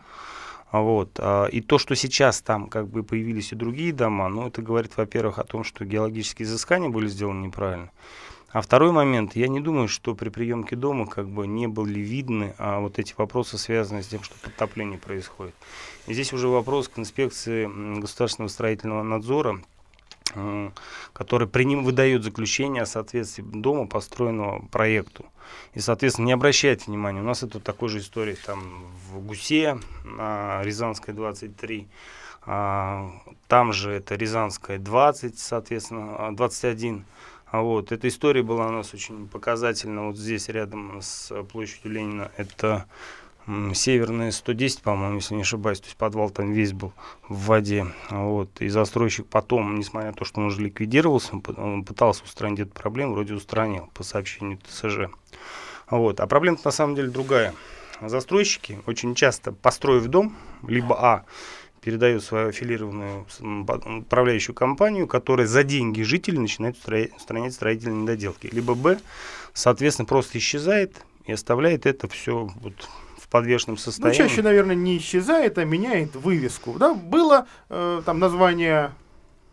Вот. 0.72 1.20
А, 1.20 1.46
и 1.46 1.62
то, 1.62 1.78
что 1.78 1.96
сейчас 1.96 2.42
там 2.42 2.68
как 2.68 2.88
бы 2.88 3.04
появились 3.04 3.52
и 3.52 3.56
другие 3.56 3.94
дома, 3.94 4.28
ну, 4.28 4.48
это 4.48 4.62
говорит, 4.62 4.98
во-первых, 4.98 5.40
о 5.40 5.44
том, 5.44 5.64
что 5.64 5.86
геологические 5.86 6.48
изыскания 6.48 6.90
были 6.90 7.08
сделаны 7.08 7.46
неправильно. 7.46 7.92
А 8.54 8.62
второй 8.62 8.92
момент, 8.92 9.36
я 9.36 9.48
не 9.48 9.60
думаю, 9.60 9.88
что 9.88 10.14
при 10.14 10.30
приемке 10.30 10.76
дома 10.76 11.08
как 11.08 11.28
бы 11.28 11.48
не 11.48 11.68
были 11.68 12.00
видны 12.00 12.54
а, 12.58 12.80
вот 12.80 13.00
эти 13.00 13.14
вопросы, 13.18 13.58
связанные 13.58 14.04
с 14.04 14.08
тем, 14.08 14.22
что 14.22 14.36
подтопление 14.44 15.00
происходит. 15.00 15.56
И 16.06 16.14
здесь 16.14 16.34
уже 16.34 16.48
вопрос 16.48 16.88
к 16.88 17.00
инспекции 17.00 17.70
государственного 18.00 18.50
строительного 18.50 19.02
надзора, 19.04 19.62
который 21.14 21.48
при 21.48 21.64
ним 21.64 21.84
выдает 21.84 22.24
заключение 22.24 22.84
о 22.84 22.86
соответствии 22.86 23.44
дома, 23.44 23.88
построенного 23.88 24.66
проекту. 24.68 25.26
И, 25.74 25.80
соответственно, 25.80 26.28
не 26.28 26.34
обращайте 26.34 26.86
внимания. 26.88 27.22
У 27.22 27.26
нас 27.26 27.44
это 27.44 27.60
такой 27.60 27.90
же 27.90 28.00
история 28.00 28.36
там 28.36 28.86
в 29.12 29.20
Гусе, 29.26 29.78
на 30.04 30.64
Рязанской 30.64 31.14
23, 31.14 31.88
а, 32.46 33.12
там 33.48 33.74
же 33.74 33.92
это 33.92 34.16
Рязанская 34.16 34.78
20, 34.78 35.40
соответственно, 35.40 36.36
21. 36.36 37.06
А 37.46 37.62
вот, 37.62 37.92
эта 37.92 38.08
история 38.08 38.42
была 38.42 38.68
у 38.68 38.72
нас 38.72 38.94
очень 38.94 39.28
показательна 39.28 40.08
вот 40.08 40.18
здесь, 40.18 40.50
рядом 40.50 41.00
с 41.02 41.32
площадью 41.44 41.92
Ленина. 41.92 42.32
Это 42.36 42.86
Северная 43.74 44.32
110, 44.32 44.82
по-моему, 44.82 45.16
если 45.18 45.36
не 45.36 45.42
ошибаюсь, 45.42 45.82
то 45.82 45.88
есть 45.88 45.98
подвал 45.98 46.30
там 46.30 46.54
весь 46.54 46.72
был 46.72 46.94
в 47.28 47.48
воде. 47.48 47.86
Вот. 48.10 48.62
И 48.62 48.70
застройщик 48.70 49.28
потом, 49.28 49.78
несмотря 49.78 50.12
на 50.12 50.14
то, 50.14 50.24
что 50.24 50.40
он 50.40 50.48
уже 50.48 50.62
ликвидировался, 50.62 51.34
он 51.58 51.84
пытался 51.84 52.24
устранить 52.24 52.62
эту 52.62 52.72
проблему, 52.72 53.14
вроде 53.14 53.34
устранил 53.34 53.90
по 53.94 54.04
сообщению 54.04 54.60
ТСЖ. 54.60 55.14
Вот. 55.90 56.22
А 56.22 56.28
проблема 56.28 56.58
на 56.64 56.72
самом 56.72 56.96
деле 56.96 57.10
другая. 57.10 57.54
Застройщики 58.02 58.80
очень 58.86 59.14
часто, 59.14 59.52
построив 59.52 60.08
дом, 60.08 60.36
либо 60.66 60.96
А, 60.98 61.26
передают 61.82 62.24
свою 62.24 62.50
аффилированную 62.50 63.26
управляющую 64.00 64.56
компанию, 64.56 65.06
которая 65.06 65.48
за 65.48 65.64
деньги 65.64 66.02
жителей 66.02 66.40
начинает 66.40 66.78
устранять 66.78 67.54
строительные 67.54 68.04
недоделки. 68.04 68.48
Либо 68.48 68.74
Б, 68.74 69.00
соответственно, 69.54 70.06
просто 70.06 70.38
исчезает 70.38 71.04
и 71.26 71.34
оставляет 71.34 71.86
это 71.86 72.08
все 72.08 72.50
вот 72.62 72.90
подвешенном 73.34 73.78
состоянии. 73.78 74.22
Ну, 74.22 74.28
чаще, 74.30 74.42
наверное, 74.44 74.76
не 74.76 74.98
исчезает, 74.98 75.58
а 75.58 75.66
меняет 75.66 76.16
вывеску. 76.16 76.76
Да, 76.78 76.94
было 76.94 77.48
э, 77.70 78.04
там 78.06 78.20
название 78.20 78.92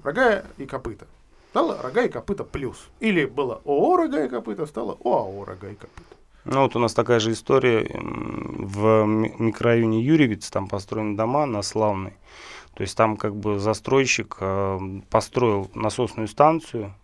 рога 0.04 0.44
и 0.58 0.66
копыта. 0.66 1.06
Стало 1.48 1.80
рога 1.82 2.02
и 2.02 2.08
копыта 2.10 2.44
плюс. 2.44 2.88
Или 3.00 3.24
было 3.24 3.62
ООО 3.64 3.96
рога 3.96 4.24
и 4.26 4.28
копыта, 4.28 4.66
стало 4.66 4.98
ОАО 5.02 5.46
рога 5.46 5.70
и 5.70 5.74
копыта. 5.74 6.14
Ну 6.44 6.60
вот 6.62 6.76
у 6.76 6.78
нас 6.78 6.92
такая 6.92 7.20
же 7.20 7.32
история 7.32 7.86
в 7.94 9.04
микрорайоне 9.06 10.02
Юрьевец, 10.02 10.50
там 10.50 10.68
построены 10.68 11.16
дома 11.16 11.46
на 11.46 11.62
Славной. 11.62 12.12
То 12.74 12.82
есть 12.82 12.96
там 12.96 13.16
как 13.16 13.34
бы 13.34 13.58
застройщик 13.58 14.36
э, 14.40 14.78
построил 15.10 15.70
насосную 15.74 16.28
станцию, 16.28 16.94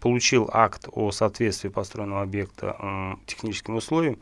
получил 0.00 0.48
акт 0.52 0.88
о 0.90 1.10
соответствии 1.12 1.68
построенного 1.68 2.22
объекта 2.22 2.76
э, 2.78 3.12
техническим 3.26 3.76
условиям, 3.76 4.18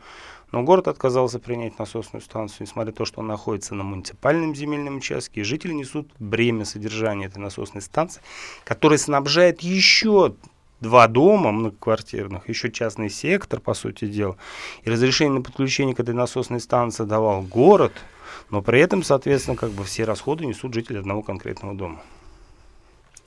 Но 0.51 0.63
город 0.63 0.87
отказался 0.87 1.39
принять 1.39 1.77
насосную 1.77 2.21
станцию, 2.21 2.59
несмотря 2.61 2.91
на 2.91 2.97
то, 2.97 3.05
что 3.05 3.19
он 3.19 3.27
находится 3.27 3.75
на 3.75 3.83
муниципальном 3.83 4.55
земельном 4.55 4.97
участке, 4.97 5.41
и 5.41 5.43
жители 5.43 5.73
несут 5.73 6.09
бремя 6.19 6.63
содержания 6.63 7.25
этой 7.25 7.39
насосной 7.39 7.81
станции, 7.81 8.21
которая 8.63 8.97
снабжает 8.97 9.61
еще 9.61 10.35
два 10.79 11.07
дома 11.07 11.51
многоквартирных, 11.51 12.47
еще 12.47 12.71
частный 12.71 13.09
сектор, 13.09 13.59
по 13.59 13.73
сути 13.73 14.05
дела. 14.05 14.37
И 14.83 14.89
разрешение 14.89 15.39
на 15.39 15.41
подключение 15.41 15.95
к 15.95 15.99
этой 15.99 16.13
насосной 16.13 16.61
станции 16.61 17.03
давал 17.03 17.41
город, 17.41 17.93
но 18.49 18.61
при 18.61 18.79
этом, 18.79 19.03
соответственно, 19.03 19.57
как 19.57 19.71
бы 19.71 19.83
все 19.83 20.05
расходы 20.05 20.45
несут 20.45 20.73
жители 20.73 20.97
одного 20.97 21.23
конкретного 21.23 21.75
дома. 21.75 22.01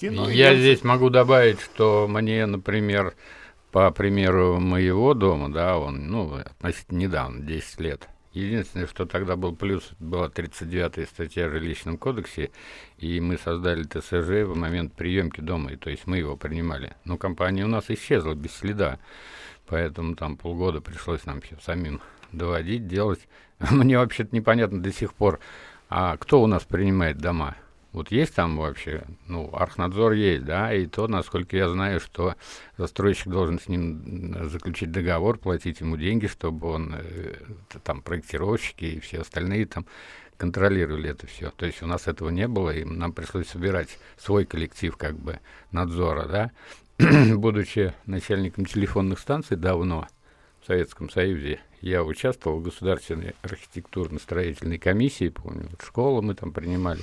Кино, 0.00 0.30
я 0.30 0.56
здесь 0.56 0.82
могу 0.82 1.10
добавить, 1.10 1.60
что 1.60 2.06
мне, 2.08 2.46
например, 2.46 3.14
по 3.70 3.90
примеру 3.90 4.58
моего 4.60 5.14
дома, 5.14 5.52
да, 5.52 5.78
он, 5.78 6.08
ну, 6.08 6.34
относительно 6.34 6.98
недавно, 6.98 7.40
10 7.40 7.80
лет, 7.80 8.08
Единственное, 8.32 8.86
что 8.86 9.06
тогда 9.06 9.34
был 9.34 9.56
плюс, 9.56 9.90
была 9.98 10.28
39-я 10.28 11.06
статья 11.06 11.48
в 11.48 11.50
жилищном 11.50 11.98
кодексе, 11.98 12.52
и 12.96 13.18
мы 13.20 13.36
создали 13.36 13.82
ТСЖ 13.82 14.46
в 14.46 14.54
момент 14.54 14.92
приемки 14.92 15.40
дома, 15.40 15.72
и, 15.72 15.76
то 15.76 15.90
есть 15.90 16.06
мы 16.06 16.18
его 16.18 16.36
принимали. 16.36 16.94
Но 17.04 17.18
компания 17.18 17.64
у 17.64 17.68
нас 17.68 17.86
исчезла 17.88 18.34
без 18.34 18.52
следа, 18.52 19.00
поэтому 19.66 20.14
там 20.14 20.36
полгода 20.36 20.80
пришлось 20.80 21.26
нам 21.26 21.40
все 21.40 21.58
самим 21.60 22.00
доводить, 22.30 22.86
делать. 22.86 23.26
Мне 23.70 23.98
вообще-то 23.98 24.34
непонятно 24.34 24.80
до 24.80 24.92
сих 24.92 25.12
пор, 25.12 25.40
а 25.88 26.16
кто 26.16 26.40
у 26.40 26.46
нас 26.46 26.62
принимает 26.62 27.18
дома? 27.18 27.56
Вот 27.92 28.12
есть 28.12 28.34
там 28.34 28.56
вообще, 28.56 29.02
ну, 29.26 29.50
архнадзор 29.52 30.12
есть, 30.12 30.44
да, 30.44 30.72
и 30.72 30.86
то, 30.86 31.08
насколько 31.08 31.56
я 31.56 31.68
знаю, 31.68 31.98
что 31.98 32.36
застройщик 32.76 33.26
должен 33.28 33.58
с 33.58 33.66
ним 33.66 34.48
заключить 34.48 34.92
договор, 34.92 35.38
платить 35.38 35.80
ему 35.80 35.96
деньги, 35.96 36.28
чтобы 36.28 36.68
он, 36.68 36.94
э, 36.96 37.34
там, 37.82 38.00
проектировщики 38.00 38.84
и 38.84 39.00
все 39.00 39.22
остальные 39.22 39.66
там 39.66 39.86
контролировали 40.36 41.10
это 41.10 41.26
все. 41.26 41.50
То 41.50 41.66
есть 41.66 41.82
у 41.82 41.86
нас 41.86 42.06
этого 42.06 42.30
не 42.30 42.46
было, 42.46 42.70
и 42.70 42.84
нам 42.84 43.12
пришлось 43.12 43.48
собирать 43.48 43.98
свой 44.16 44.46
коллектив, 44.46 44.96
как 44.96 45.18
бы, 45.18 45.40
надзора, 45.72 46.26
да. 46.26 46.50
Будучи 47.34 47.92
начальником 48.06 48.66
телефонных 48.66 49.18
станций 49.18 49.56
давно 49.56 50.06
в 50.62 50.66
Советском 50.66 51.10
Союзе, 51.10 51.60
я 51.80 52.04
участвовал 52.04 52.60
в 52.60 52.62
государственной 52.62 53.34
архитектурно-строительной 53.42 54.78
комиссии, 54.78 55.28
помню, 55.28 55.66
вот 55.70 55.82
школу 55.82 56.22
мы 56.22 56.34
там 56.34 56.52
принимали 56.52 57.00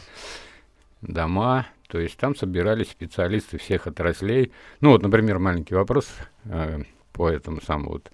дома, 1.02 1.68
то 1.88 2.00
есть 2.00 2.18
там 2.18 2.36
собирались 2.36 2.90
специалисты 2.90 3.58
всех 3.58 3.88
отраслей. 3.88 4.52
Ну 4.82 4.92
вот, 4.92 5.02
например, 5.02 5.40
маленький 5.40 5.76
вопрос 5.76 6.08
э, 6.46 6.82
по 7.14 7.30
этому 7.30 7.62
самому. 7.62 7.92
Вот, 7.92 8.12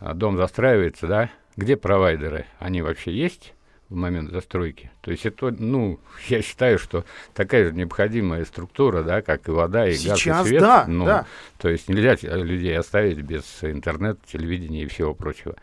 а, 0.00 0.14
дом 0.14 0.36
застраивается, 0.36 1.06
да? 1.06 1.30
Где 1.56 1.76
провайдеры? 1.76 2.46
Они 2.58 2.82
вообще 2.82 3.12
есть 3.12 3.54
в 3.88 3.94
момент 3.94 4.30
застройки? 4.30 4.90
То 5.00 5.10
есть 5.10 5.24
это, 5.24 5.50
ну, 5.50 5.98
я 6.28 6.42
считаю, 6.42 6.78
что 6.78 7.04
такая 7.32 7.66
же 7.66 7.72
необходимая 7.72 8.44
структура, 8.44 9.02
да, 9.02 9.22
как 9.22 9.48
и 9.48 9.52
вода, 9.52 9.88
и 9.88 9.94
Сейчас 9.94 10.24
газ, 10.24 10.46
и 10.46 10.48
свет. 10.50 10.60
да, 10.60 10.84
ну, 10.86 11.04
да. 11.04 11.26
То 11.58 11.68
есть 11.68 11.88
нельзя 11.88 12.16
людей 12.36 12.76
оставить 12.76 13.20
без 13.22 13.44
интернета, 13.62 14.20
телевидения 14.30 14.82
и 14.82 14.86
всего 14.86 15.14
прочего. 15.14 15.56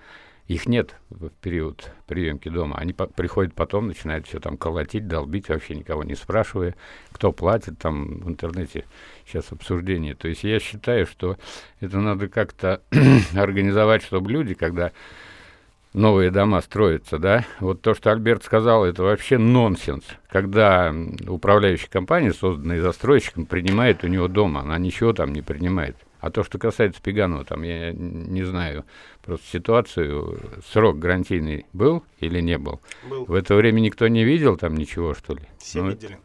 Их 0.52 0.66
нет 0.68 0.96
в 1.10 1.30
период 1.30 1.94
приемки 2.08 2.50
дома. 2.50 2.76
Они 2.76 2.92
по 2.92 3.08
приходят 3.08 3.54
потом, 3.54 3.88
начинают 3.88 4.28
все 4.28 4.42
там 4.42 4.58
колотить, 4.58 5.08
долбить, 5.08 5.48
вообще 5.48 5.76
никого 5.76 6.04
не 6.04 6.14
спрашивая, 6.14 6.76
кто 7.14 7.32
платит 7.32 7.80
там 7.80 8.20
в 8.20 8.28
интернете. 8.28 8.84
Сейчас 9.26 9.50
обсуждение. 9.54 10.14
То 10.14 10.28
есть 10.28 10.44
я 10.44 10.60
считаю, 10.60 11.06
что 11.06 11.38
это 11.80 12.00
надо 12.00 12.28
как-то 12.28 12.82
организовать, 13.34 14.04
чтобы 14.04 14.30
люди, 14.30 14.54
когда 14.54 14.92
новые 15.94 16.32
дома 16.32 16.60
строятся, 16.60 17.18
да, 17.18 17.46
вот 17.62 17.82
то, 17.82 17.94
что 17.94 18.12
Альберт 18.12 18.44
сказал, 18.44 18.84
это 18.84 19.04
вообще 19.04 19.38
нонсенс. 19.38 20.04
Когда 20.28 20.94
управляющая 21.30 21.90
компания, 21.90 22.34
созданная 22.34 22.82
застройщиком, 22.82 23.46
принимает 23.46 24.04
у 24.04 24.08
него 24.08 24.28
дома, 24.28 24.64
она 24.64 24.78
ничего 24.78 25.14
там 25.14 25.32
не 25.32 25.42
принимает. 25.42 25.96
А 26.22 26.30
то, 26.30 26.44
что 26.44 26.60
касается 26.60 27.02
Пеганова, 27.02 27.44
там 27.44 27.64
я 27.64 27.92
не 27.94 28.44
знаю 28.44 28.86
просто 29.24 29.46
ситуацию, 29.48 30.40
срок 30.72 31.00
гарантийный 31.00 31.66
был 31.74 32.04
или 32.20 32.40
не 32.40 32.60
был? 32.60 32.80
Был. 33.10 33.26
В 33.26 33.34
это 33.34 33.56
время 33.56 33.80
никто 33.80 34.08
не 34.08 34.24
видел 34.24 34.56
там 34.56 34.76
ничего, 34.76 35.16
что 35.16 35.34
ли? 35.34 35.42
Все 35.58 35.82
Ну, 35.82 35.90
видели. 35.90 36.20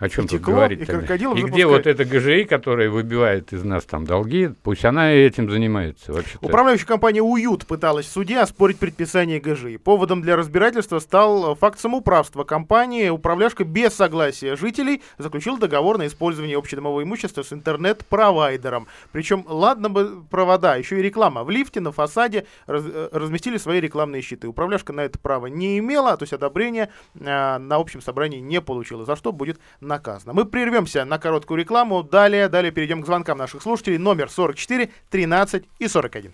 О 0.00 0.08
чем 0.08 0.24
И 0.24 0.28
тут 0.28 0.40
говорить 0.40 0.80
и 0.80 0.84
крокодилов 0.86 1.38
И 1.38 1.42
где 1.42 1.66
вот 1.66 1.86
эта 1.86 2.06
ГЖИ, 2.06 2.44
которая 2.44 2.88
выбивает 2.88 3.52
из 3.52 3.62
нас 3.62 3.84
там 3.84 4.06
долги, 4.06 4.50
пусть 4.62 4.84
она 4.86 5.12
и 5.12 5.18
этим 5.18 5.50
занимается 5.50 6.14
вообще-то. 6.14 6.46
Управляющая 6.46 6.86
компания 6.86 7.20
«Уют» 7.20 7.66
пыталась 7.66 8.06
в 8.06 8.10
суде 8.10 8.38
оспорить 8.38 8.78
предписание 8.78 9.40
ГЖИ. 9.40 9.76
Поводом 9.76 10.22
для 10.22 10.36
разбирательства 10.36 11.00
стал 11.00 11.52
э, 11.52 11.54
факт 11.54 11.78
самоуправства 11.78 12.44
компании. 12.44 13.10
Управляшка 13.10 13.64
без 13.64 13.92
согласия 13.92 14.56
жителей 14.56 15.02
заключил 15.18 15.58
договор 15.58 15.98
на 15.98 16.06
использование 16.06 16.56
общедомового 16.56 17.02
имущества 17.02 17.42
с 17.42 17.52
интернет-провайдером. 17.52 18.86
Причем, 19.12 19.44
ладно 19.46 19.90
бы 19.90 20.22
провода, 20.30 20.76
еще 20.76 20.98
и 20.98 21.02
реклама. 21.02 21.44
В 21.44 21.50
лифте 21.50 21.80
на 21.80 21.92
фасаде 21.92 22.46
раз- 22.66 22.84
э, 22.86 23.10
разместили 23.12 23.58
свои 23.58 23.80
рекламные 23.80 24.22
щиты. 24.22 24.48
Управляшка 24.48 24.94
на 24.94 25.02
это 25.02 25.18
право 25.18 25.46
не 25.46 25.78
имела, 25.78 26.16
то 26.16 26.22
есть 26.22 26.32
одобрения 26.32 26.88
э, 27.18 27.58
на 27.58 27.76
общем 27.76 28.00
собрании 28.00 28.38
не 28.40 28.62
получила, 28.62 29.04
за 29.04 29.14
что 29.14 29.32
будет 29.32 29.60
наказано. 29.90 30.32
Мы 30.32 30.46
прервемся 30.46 31.04
на 31.04 31.18
короткую 31.18 31.58
рекламу. 31.58 32.02
Далее, 32.02 32.48
далее 32.48 32.72
перейдем 32.72 33.02
к 33.02 33.06
звонкам 33.06 33.36
наших 33.36 33.60
слушателей. 33.62 33.98
Номер 33.98 34.30
44 34.30 34.88
13 35.10 35.64
и 35.78 35.88
41. 35.88 36.32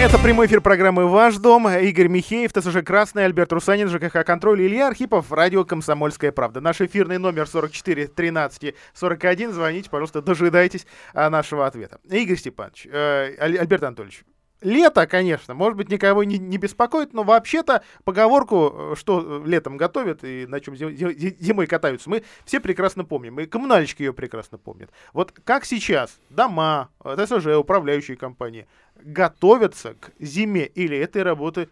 Это 0.00 0.16
прямой 0.20 0.46
эфир 0.46 0.60
программы 0.60 1.08
«Ваш 1.08 1.38
дом». 1.38 1.68
Игорь 1.68 2.06
Михеев, 2.06 2.52
ТСЖ 2.52 2.84
«Красный», 2.84 3.24
Альберт 3.24 3.52
Русанин, 3.52 3.88
ЖКХ 3.88 4.24
«Контроль», 4.24 4.62
Илья 4.62 4.86
Архипов, 4.86 5.32
радио 5.32 5.64
«Комсомольская 5.64 6.30
правда». 6.30 6.60
Наш 6.60 6.80
эфирный 6.80 7.18
номер 7.18 7.48
44 7.48 8.06
13 8.06 8.62
и 8.62 8.74
41. 8.94 9.52
Звоните, 9.52 9.90
пожалуйста, 9.90 10.22
дожидайтесь 10.22 10.86
а, 11.14 11.28
нашего 11.30 11.66
ответа. 11.66 11.98
Игорь 12.08 12.36
Степанович, 12.36 12.86
э, 12.88 13.34
Аль- 13.40 13.58
Альберт 13.58 13.82
Анатольевич, 13.82 14.22
Лето, 14.60 15.06
конечно, 15.06 15.54
может 15.54 15.76
быть, 15.76 15.88
никого 15.88 16.24
не, 16.24 16.36
не 16.36 16.58
беспокоит, 16.58 17.12
но 17.12 17.22
вообще-то 17.22 17.84
поговорку, 18.04 18.72
э, 18.74 18.94
что 18.96 19.42
э, 19.44 19.48
летом 19.48 19.76
готовят 19.76 20.24
и 20.24 20.46
на 20.46 20.60
чем 20.60 20.74
зим- 20.74 20.94
зим- 20.96 21.36
зимой 21.38 21.68
катаются, 21.68 22.10
мы 22.10 22.24
все 22.44 22.58
прекрасно 22.58 23.04
помним, 23.04 23.38
и 23.38 23.46
коммунальщики 23.46 24.02
ее 24.02 24.12
прекрасно 24.12 24.58
помнят. 24.58 24.90
Вот 25.12 25.32
как 25.44 25.64
сейчас 25.64 26.18
дома, 26.30 26.88
э, 27.04 27.16
ТСЖ, 27.24 27.56
управляющие 27.56 28.16
компании 28.16 28.66
готовятся 28.96 29.94
к 29.94 30.10
зиме 30.18 30.66
или 30.66 30.98
этой 30.98 31.22
работы 31.22 31.68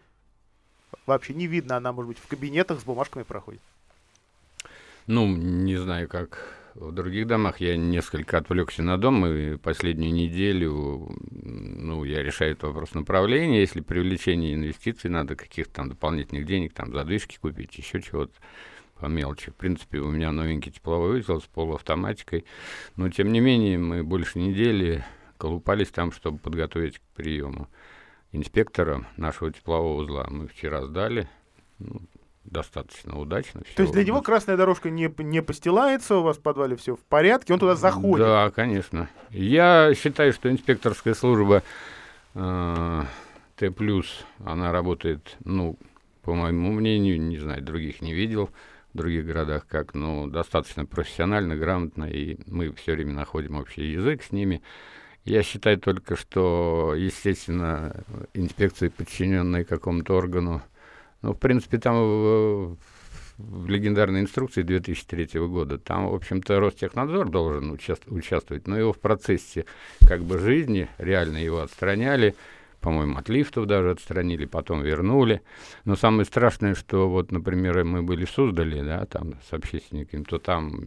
вообще 1.05 1.33
не 1.33 1.47
видно, 1.47 1.75
она, 1.75 1.91
может 1.91 2.07
быть, 2.07 2.19
в 2.19 2.27
кабинетах 2.27 2.79
с 2.79 2.83
бумажками 2.83 3.23
проходит? 3.23 3.61
Ну, 5.07 5.27
не 5.27 5.75
знаю, 5.75 6.07
как 6.07 6.56
в 6.79 6.91
других 6.91 7.27
домах. 7.27 7.59
Я 7.59 7.75
несколько 7.75 8.37
отвлекся 8.37 8.83
на 8.83 8.97
дом, 8.97 9.25
и 9.25 9.57
последнюю 9.57 10.13
неделю, 10.13 11.09
ну, 11.31 12.03
я 12.03 12.23
решаю 12.23 12.51
этот 12.51 12.63
вопрос 12.65 12.93
направления. 12.93 13.59
Если 13.59 13.81
привлечение 13.81 14.53
инвестиций, 14.53 15.09
надо 15.09 15.35
каких-то 15.35 15.73
там 15.73 15.89
дополнительных 15.89 16.45
денег, 16.45 16.73
там, 16.73 16.93
задвижки 16.93 17.37
купить, 17.41 17.77
еще 17.77 18.01
чего-то 18.01 18.33
по 18.99 19.07
мелочи. 19.07 19.51
В 19.51 19.55
принципе, 19.55 19.99
у 19.99 20.09
меня 20.09 20.31
новенький 20.31 20.71
тепловой 20.71 21.19
узел 21.19 21.41
с 21.41 21.45
полуавтоматикой. 21.45 22.45
Но, 22.95 23.09
тем 23.09 23.31
не 23.31 23.39
менее, 23.39 23.77
мы 23.77 24.03
больше 24.03 24.39
недели 24.39 25.03
колупались 25.37 25.89
там, 25.89 26.11
чтобы 26.11 26.39
подготовить 26.39 26.99
к 26.99 27.01
приему 27.15 27.67
инспектора 28.31 29.07
нашего 29.17 29.51
теплового 29.51 30.01
узла. 30.01 30.27
Мы 30.29 30.47
вчера 30.47 30.83
сдали. 30.83 31.27
Ну, 31.79 32.01
достаточно 32.47 33.17
удачно. 33.19 33.61
То 33.75 33.83
есть 33.83 33.93
для 33.93 34.03
него 34.03 34.21
красная 34.21 34.57
дорожка 34.57 34.89
не, 34.89 35.13
не 35.19 35.41
постилается, 35.41 36.17
у 36.17 36.23
вас 36.23 36.37
в 36.37 36.41
подвале 36.41 36.75
все 36.75 36.95
в 36.95 37.03
порядке, 37.03 37.53
он 37.53 37.59
туда 37.59 37.75
заходит. 37.75 38.25
Да, 38.25 38.49
конечно. 38.51 39.09
Я 39.31 39.93
считаю, 39.95 40.33
что 40.33 40.49
инспекторская 40.49 41.13
служба 41.13 41.63
э, 42.33 43.03
Т+, 43.57 43.73
она 44.45 44.71
работает, 44.71 45.37
ну, 45.43 45.77
по 46.23 46.33
моему 46.33 46.71
мнению, 46.71 47.21
не 47.21 47.37
знаю, 47.37 47.61
других 47.61 48.01
не 48.01 48.13
видел, 48.13 48.49
в 48.93 48.97
других 48.97 49.25
городах 49.25 49.67
как, 49.67 49.93
но 49.93 50.27
достаточно 50.27 50.85
профессионально, 50.85 51.55
грамотно, 51.55 52.05
и 52.05 52.37
мы 52.47 52.71
все 52.73 52.93
время 52.93 53.13
находим 53.13 53.57
общий 53.57 53.91
язык 53.91 54.23
с 54.23 54.31
ними. 54.31 54.61
Я 55.25 55.43
считаю 55.43 55.77
только, 55.77 56.15
что, 56.15 56.93
естественно, 56.95 58.03
инспекции, 58.33 58.87
подчиненные 58.87 59.65
какому-то 59.65 60.15
органу, 60.15 60.61
ну, 61.21 61.33
в 61.33 61.39
принципе, 61.39 61.77
там 61.77 61.95
в, 61.95 62.77
в 63.37 63.69
легендарной 63.69 64.21
инструкции 64.21 64.61
2003 64.61 65.39
года, 65.47 65.77
там, 65.77 66.09
в 66.09 66.15
общем-то, 66.15 66.59
Ростехнадзор 66.59 67.29
должен 67.29 67.71
участ- 67.71 68.07
участвовать, 68.07 68.67
но 68.67 68.77
его 68.77 68.93
в 68.93 68.99
процессе 68.99 69.65
как 70.07 70.23
бы 70.23 70.39
жизни 70.39 70.87
реально 70.97 71.37
его 71.37 71.59
отстраняли, 71.59 72.35
по-моему, 72.79 73.17
от 73.17 73.27
лифтов 73.29 73.65
даже 73.65 73.91
отстранили, 73.91 74.45
потом 74.45 74.81
вернули. 74.81 75.41
Но 75.85 75.95
самое 75.95 76.25
страшное, 76.25 76.75
что 76.75 77.09
вот, 77.09 77.31
например, 77.31 77.83
мы 77.83 78.03
были 78.03 78.25
в 78.25 78.51
да, 78.53 79.05
там 79.05 79.35
с 79.49 79.53
общественниками, 79.53 80.23
то 80.23 80.37
там 80.37 80.79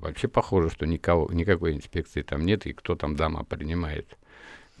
вообще 0.00 0.28
похоже, 0.28 0.70
что 0.70 0.86
никого, 0.86 1.30
никакой 1.32 1.74
инспекции 1.74 2.22
там 2.22 2.44
нет, 2.44 2.66
и 2.66 2.72
кто 2.72 2.96
там 2.96 3.14
дома 3.16 3.44
принимает 3.44 4.18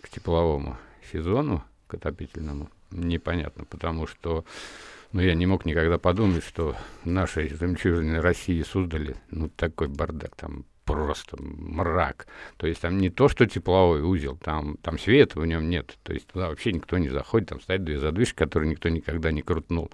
к 0.00 0.08
тепловому 0.08 0.76
сезону, 1.12 1.64
к 1.86 1.94
отопительному, 1.94 2.68
непонятно, 2.90 3.64
потому 3.64 4.06
что 4.06 4.44
ну, 5.12 5.20
я 5.20 5.34
не 5.34 5.46
мог 5.46 5.64
никогда 5.64 5.98
подумать, 5.98 6.44
что 6.44 6.76
нашей 7.04 7.48
жемчужиной 7.48 8.20
России 8.20 8.62
создали 8.62 9.16
ну, 9.30 9.48
такой 9.48 9.88
бардак, 9.88 10.36
там 10.36 10.64
просто 10.92 11.36
мрак. 11.40 12.26
То 12.56 12.66
есть 12.66 12.80
там 12.80 12.98
не 12.98 13.10
то, 13.10 13.28
что 13.28 13.46
тепловой 13.46 14.02
узел, 14.02 14.36
там, 14.36 14.76
там 14.82 14.98
света 14.98 15.40
в 15.40 15.46
нем 15.46 15.68
нет. 15.68 15.96
То 16.02 16.12
есть 16.12 16.26
туда 16.26 16.48
вообще 16.48 16.72
никто 16.72 16.98
не 16.98 17.08
заходит, 17.08 17.48
там 17.48 17.60
стоят 17.60 17.84
две 17.84 17.98
задвижки, 17.98 18.36
которые 18.36 18.70
никто 18.70 18.88
никогда 18.88 19.32
не 19.32 19.42
крутнул. 19.42 19.90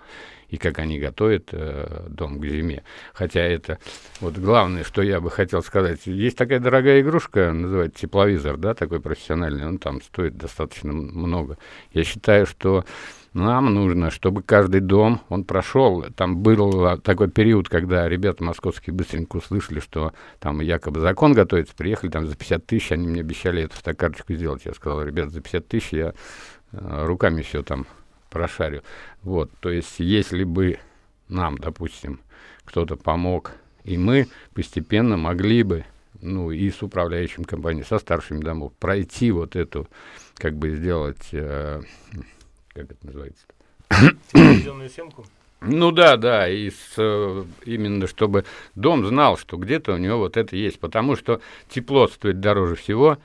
И 0.49 0.59
как 0.59 0.79
они 0.79 1.01
готовят 1.01 1.49
э, 1.53 2.07
дом 2.09 2.39
к 2.39 2.47
зиме. 2.47 2.85
Хотя 3.13 3.41
это 3.41 3.79
вот 4.21 4.39
главное, 4.39 4.85
что 4.85 5.03
я 5.03 5.21
бы 5.21 5.29
хотел 5.29 5.61
сказать. 5.63 6.07
Есть 6.07 6.39
такая 6.39 6.61
дорогая 6.61 7.01
игрушка, 7.01 7.53
называется 7.53 8.03
тепловизор, 8.03 8.57
да, 8.57 8.75
такой 8.75 9.01
профессиональный. 9.01 9.67
Он 9.67 9.79
там 9.79 10.01
стоит 10.03 10.37
достаточно 10.37 10.93
много. 10.93 11.59
Я 11.93 12.05
считаю, 12.05 12.47
что 12.47 12.85
нам 13.37 13.75
нужно, 13.75 14.11
чтобы 14.11 14.43
каждый 14.43 14.81
дом, 14.81 15.21
он 15.29 15.45
прошел. 15.45 16.05
Там 16.17 16.39
был 16.39 16.99
такой 17.01 17.31
период, 17.31 17.69
когда 17.69 18.09
ребята 18.09 18.43
московские 18.43 18.95
быстренько 18.95 19.37
услышали, 19.37 19.81
что 19.81 20.15
там 20.39 20.63
якобы 20.63 21.01
закон 21.01 21.35
готовится, 21.35 21.75
приехали 21.75 22.11
там 22.11 22.27
за 22.27 22.35
50 22.35 22.65
тысяч, 22.65 22.93
они 22.93 23.07
мне 23.07 23.21
обещали 23.21 23.63
эту 23.63 23.77
фотокарточку 23.77 24.33
сделать. 24.33 24.65
Я 24.65 24.73
сказал, 24.73 25.03
ребят, 25.03 25.31
за 25.31 25.43
50 25.43 25.69
тысяч 25.69 25.93
я 25.93 26.15
э, 26.73 27.05
руками 27.05 27.43
все 27.43 27.63
там 27.63 27.87
прошарю. 28.31 28.83
Вот, 29.23 29.51
то 29.61 29.69
есть, 29.69 29.97
если 29.99 30.45
бы 30.45 30.79
нам, 31.29 31.59
допустим, 31.59 32.21
кто-то 32.65 32.97
помог, 32.97 33.53
и 33.85 33.99
мы 33.99 34.29
постепенно 34.55 35.19
могли 35.19 35.63
бы, 35.63 35.85
ну, 36.23 36.51
и 36.51 36.71
с 36.71 36.83
управляющим 36.83 37.45
компанией, 37.45 37.85
со 37.85 37.99
старшими 37.99 38.41
домов, 38.41 38.73
пройти 38.79 39.31
вот 39.31 39.57
эту, 39.57 39.89
как 40.37 40.57
бы 40.57 40.75
сделать... 40.75 41.29
Э, 41.33 41.83
как 42.77 42.93
это 42.93 43.07
называется? 43.07 43.47
Телевизионную 44.33 44.91
съемку? 44.91 45.25
Ну 45.63 45.91
да, 45.91 46.19
да, 46.19 46.47
и 46.49 46.69
с, 46.69 46.95
э, 46.99 47.45
именно 47.65 48.07
чтобы 48.07 48.45
дом 48.75 49.07
знал, 49.07 49.39
что 49.39 49.57
где-то 49.57 49.95
у 49.95 49.97
него 49.97 50.19
вот 50.19 50.37
это 50.37 50.55
есть, 50.55 50.79
потому 50.79 51.17
что 51.17 51.41
тепло 51.71 52.07
стоит 52.07 52.41
дороже 52.41 52.75
всего, 52.75 53.17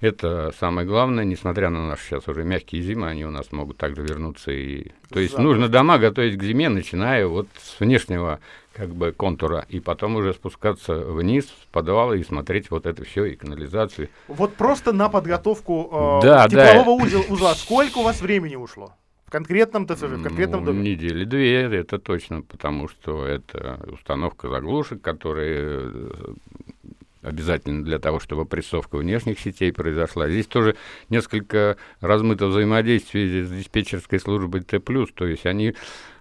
это 0.00 0.52
самое 0.58 0.86
главное, 0.86 1.24
несмотря 1.24 1.68
на 1.70 1.86
наши 1.86 2.04
сейчас 2.04 2.26
уже 2.26 2.42
мягкие 2.42 2.82
зимы, 2.82 3.08
они 3.08 3.24
у 3.24 3.30
нас 3.30 3.52
могут 3.52 3.76
также 3.76 4.02
вернуться. 4.02 4.50
И... 4.50 4.92
То 5.10 5.20
есть 5.20 5.38
нужно 5.38 5.68
дома 5.68 5.98
готовить 5.98 6.38
к 6.38 6.42
зиме, 6.42 6.68
начиная 6.68 7.26
вот 7.26 7.48
с 7.58 7.78
внешнего 7.80 8.40
как 8.72 8.90
бы 8.94 9.12
контура, 9.12 9.66
и 9.68 9.78
потом 9.78 10.16
уже 10.16 10.32
спускаться 10.32 10.94
вниз 10.94 11.46
в 11.46 11.66
подвалы 11.72 12.20
и 12.20 12.24
смотреть 12.24 12.70
вот 12.70 12.86
это 12.86 13.04
все, 13.04 13.26
и 13.26 13.36
канализацию. 13.36 14.08
Вот 14.28 14.54
просто 14.54 14.92
на 14.92 15.08
подготовку 15.08 16.20
э, 16.22 16.26
да, 16.26 16.48
теплового 16.48 17.00
да. 17.00 17.18
узла, 17.18 17.20
узла 17.28 17.54
сколько 17.54 17.98
у 17.98 18.02
вас 18.02 18.22
времени 18.22 18.56
ушло? 18.56 18.94
В 19.26 19.30
конкретном 19.30 19.86
ТСЖ, 19.86 20.04
в 20.04 20.22
конкретном 20.22 20.60
ну, 20.60 20.66
доме? 20.66 20.92
Недели 20.92 21.24
две, 21.24 21.62
это 21.62 21.98
точно, 21.98 22.42
потому 22.42 22.88
что 22.88 23.26
это 23.26 23.78
установка 23.92 24.48
заглушек, 24.48 25.02
которые 25.02 25.92
э, 25.92 26.34
обязательно 27.22 27.84
для 27.84 27.98
того, 27.98 28.20
чтобы 28.20 28.44
прессовка 28.46 28.96
внешних 28.96 29.38
сетей 29.40 29.72
произошла. 29.72 30.28
Здесь 30.28 30.46
тоже 30.46 30.76
несколько 31.08 31.76
размыто 32.00 32.46
взаимодействие 32.46 33.44
с 33.44 33.50
диспетчерской 33.50 34.18
службой 34.18 34.62
Т+, 34.62 34.80
то 34.80 35.26
есть 35.26 35.46
они 35.46 35.74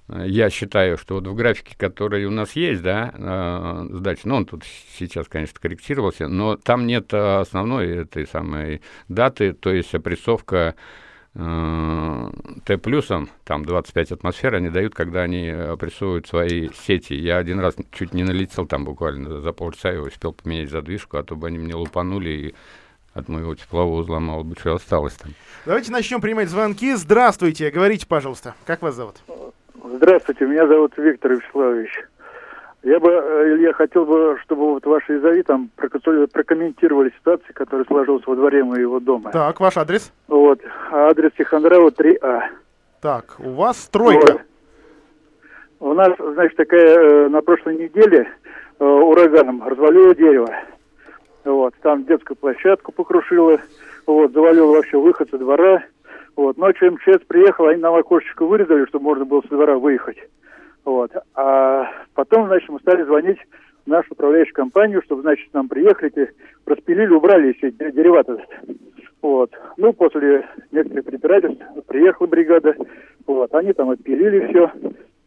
э, 0.08 0.26
я 0.28 0.50
считаю, 0.50 0.98
что 0.98 1.16
вот 1.16 1.28
в 1.28 1.36
графике, 1.36 1.76
который 1.78 2.26
у 2.26 2.32
нас 2.32 2.54
есть, 2.54 2.82
да, 2.82 3.14
э, 3.14 3.88
сдачи, 3.96 4.22
ну, 4.26 4.36
он 4.36 4.46
тут 4.46 4.64
сейчас, 4.98 5.28
конечно, 5.28 5.60
корректировался, 5.60 6.28
но 6.28 6.56
там 6.58 6.88
нет 6.88 7.14
основной 7.14 7.88
этой 8.04 8.28
самой 8.28 8.82
даты, 9.08 9.54
то 9.54 9.72
есть 9.72 9.94
опрессовка 9.96 10.76
Э, 10.76 11.09
Т 11.34 12.78
плюсом, 12.78 13.30
там 13.44 13.64
25 13.64 14.14
атмосфер, 14.14 14.56
они 14.56 14.70
дают, 14.70 14.96
когда 14.96 15.22
они 15.22 15.50
опрессовывают 15.50 16.28
свои 16.28 16.70
сети. 16.70 17.14
Я 17.14 17.38
один 17.38 17.60
раз 17.60 17.76
чуть 17.92 18.14
не 18.14 18.24
налетел 18.24 18.66
там 18.66 18.84
буквально 18.84 19.40
за 19.42 19.54
полчаса, 19.54 19.94
и 19.94 19.98
успел 19.98 20.34
поменять 20.34 20.70
задвижку, 20.70 21.18
а 21.18 21.24
то 21.24 21.36
бы 21.36 21.48
они 21.48 21.60
мне 21.60 21.76
лупанули 21.76 22.30
и 22.30 22.56
от 23.14 23.28
моего 23.28 23.56
теплового 23.56 24.02
узла 24.02 24.20
мало 24.20 24.44
бы 24.44 24.56
что 24.58 24.74
осталось 24.74 25.14
там. 25.14 25.34
Давайте 25.66 25.92
начнем 25.92 26.22
принимать 26.22 26.50
звонки. 26.50 26.94
Здравствуйте, 26.96 27.70
говорите, 27.70 28.08
пожалуйста, 28.08 28.56
как 28.66 28.82
вас 28.82 28.96
зовут? 28.96 29.16
Здравствуйте, 29.84 30.46
меня 30.46 30.68
зовут 30.68 30.94
Виктор 30.98 31.34
Вячеславович. 31.34 31.92
Я 32.84 33.00
бы, 33.00 33.10
э, 33.12 33.56
Илья, 33.56 33.74
хотел 33.74 34.06
бы, 34.06 34.38
чтобы 34.44 34.74
вот 34.74 34.86
ваши 34.86 35.18
изови 35.18 35.44
там 35.44 35.70
прокомментировали 35.76 37.12
ситуацию, 37.18 37.54
которая 37.54 37.86
сложилась 37.86 38.26
во 38.26 38.36
дворе 38.36 38.64
моего 38.64 39.02
дома. 39.02 39.32
Так, 39.32 39.60
ваш 39.60 39.76
адрес? 39.76 40.14
Вот, 40.28 40.62
адрес 40.92 41.32
Тихондрава 41.38 41.90
3А. 41.90 42.42
Так, 43.02 43.36
у 43.40 43.52
вас 43.52 43.80
стройка. 43.80 44.34
Вот. 45.80 45.92
У 45.92 45.94
нас, 45.94 46.12
значит, 46.18 46.56
такая 46.56 46.98
э, 46.98 47.30
на 47.30 47.42
прошлой 47.42 47.78
неделе 47.78 48.30
э, 48.80 48.84
ураганом 48.86 49.68
развалило 49.68 50.16
дерево. 50.16 50.54
Вот, 51.44 51.74
там 51.82 52.06
детскую 52.06 52.38
площадку 52.38 52.92
покрушило, 52.92 53.60
вот, 54.06 54.32
завалило 54.32 54.74
вообще 54.74 54.98
выход 54.98 55.30
со 55.30 55.38
двора. 55.38 55.84
Вот, 56.36 56.58
ночью 56.58 56.94
МЧС 56.94 57.26
приехал, 57.28 57.68
они 57.68 57.82
нам 57.82 57.96
окошечко 57.96 58.46
вырезали, 58.46 58.86
чтобы 58.86 59.06
можно 59.06 59.26
было 59.26 59.42
со 59.42 59.50
двора 59.50 59.78
выехать. 59.78 60.18
Вот. 60.86 61.12
А 61.36 61.86
потом, 62.14 62.48
значит, 62.48 62.70
мы 62.70 62.80
стали 62.80 63.04
звонить 63.04 63.40
в 63.86 63.90
нашу 63.90 64.08
управляющую 64.12 64.54
компанию, 64.54 65.02
чтобы, 65.04 65.22
значит, 65.22 65.54
нам 65.54 65.68
приехали, 65.68 66.34
распилили, 66.66 67.14
убрали 67.14 67.54
все 67.54 67.72
дерева-то. 67.72 68.42
Вот. 69.22 69.52
Ну, 69.78 69.94
после 69.94 70.48
некоторых 70.72 71.06
препирательств 71.06 71.62
приехала 71.88 72.28
бригада, 72.28 72.76
вот, 73.28 73.54
они 73.54 73.74
там 73.74 73.90
отпилили 73.90 74.48
все, 74.48 74.72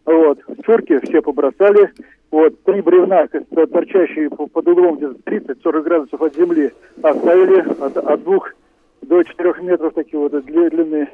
вот, 0.04 0.38
чурки 0.64 0.98
все 1.04 1.20
побросали, 1.20 1.92
вот, 2.30 2.62
три 2.62 2.80
бревна, 2.80 3.26
торчащие 3.26 4.30
под 4.30 4.66
углом 4.66 4.96
где-то 4.96 5.16
30-40 5.30 5.82
градусов 5.82 6.22
от 6.22 6.34
земли, 6.34 6.72
оставили 7.02 7.60
от, 7.80 7.96
от 7.96 8.22
двух 8.22 8.54
до 9.02 9.22
четырех 9.22 9.60
метров 9.62 9.94
такие 9.94 10.18
вот 10.18 10.32
длины, 10.44 11.08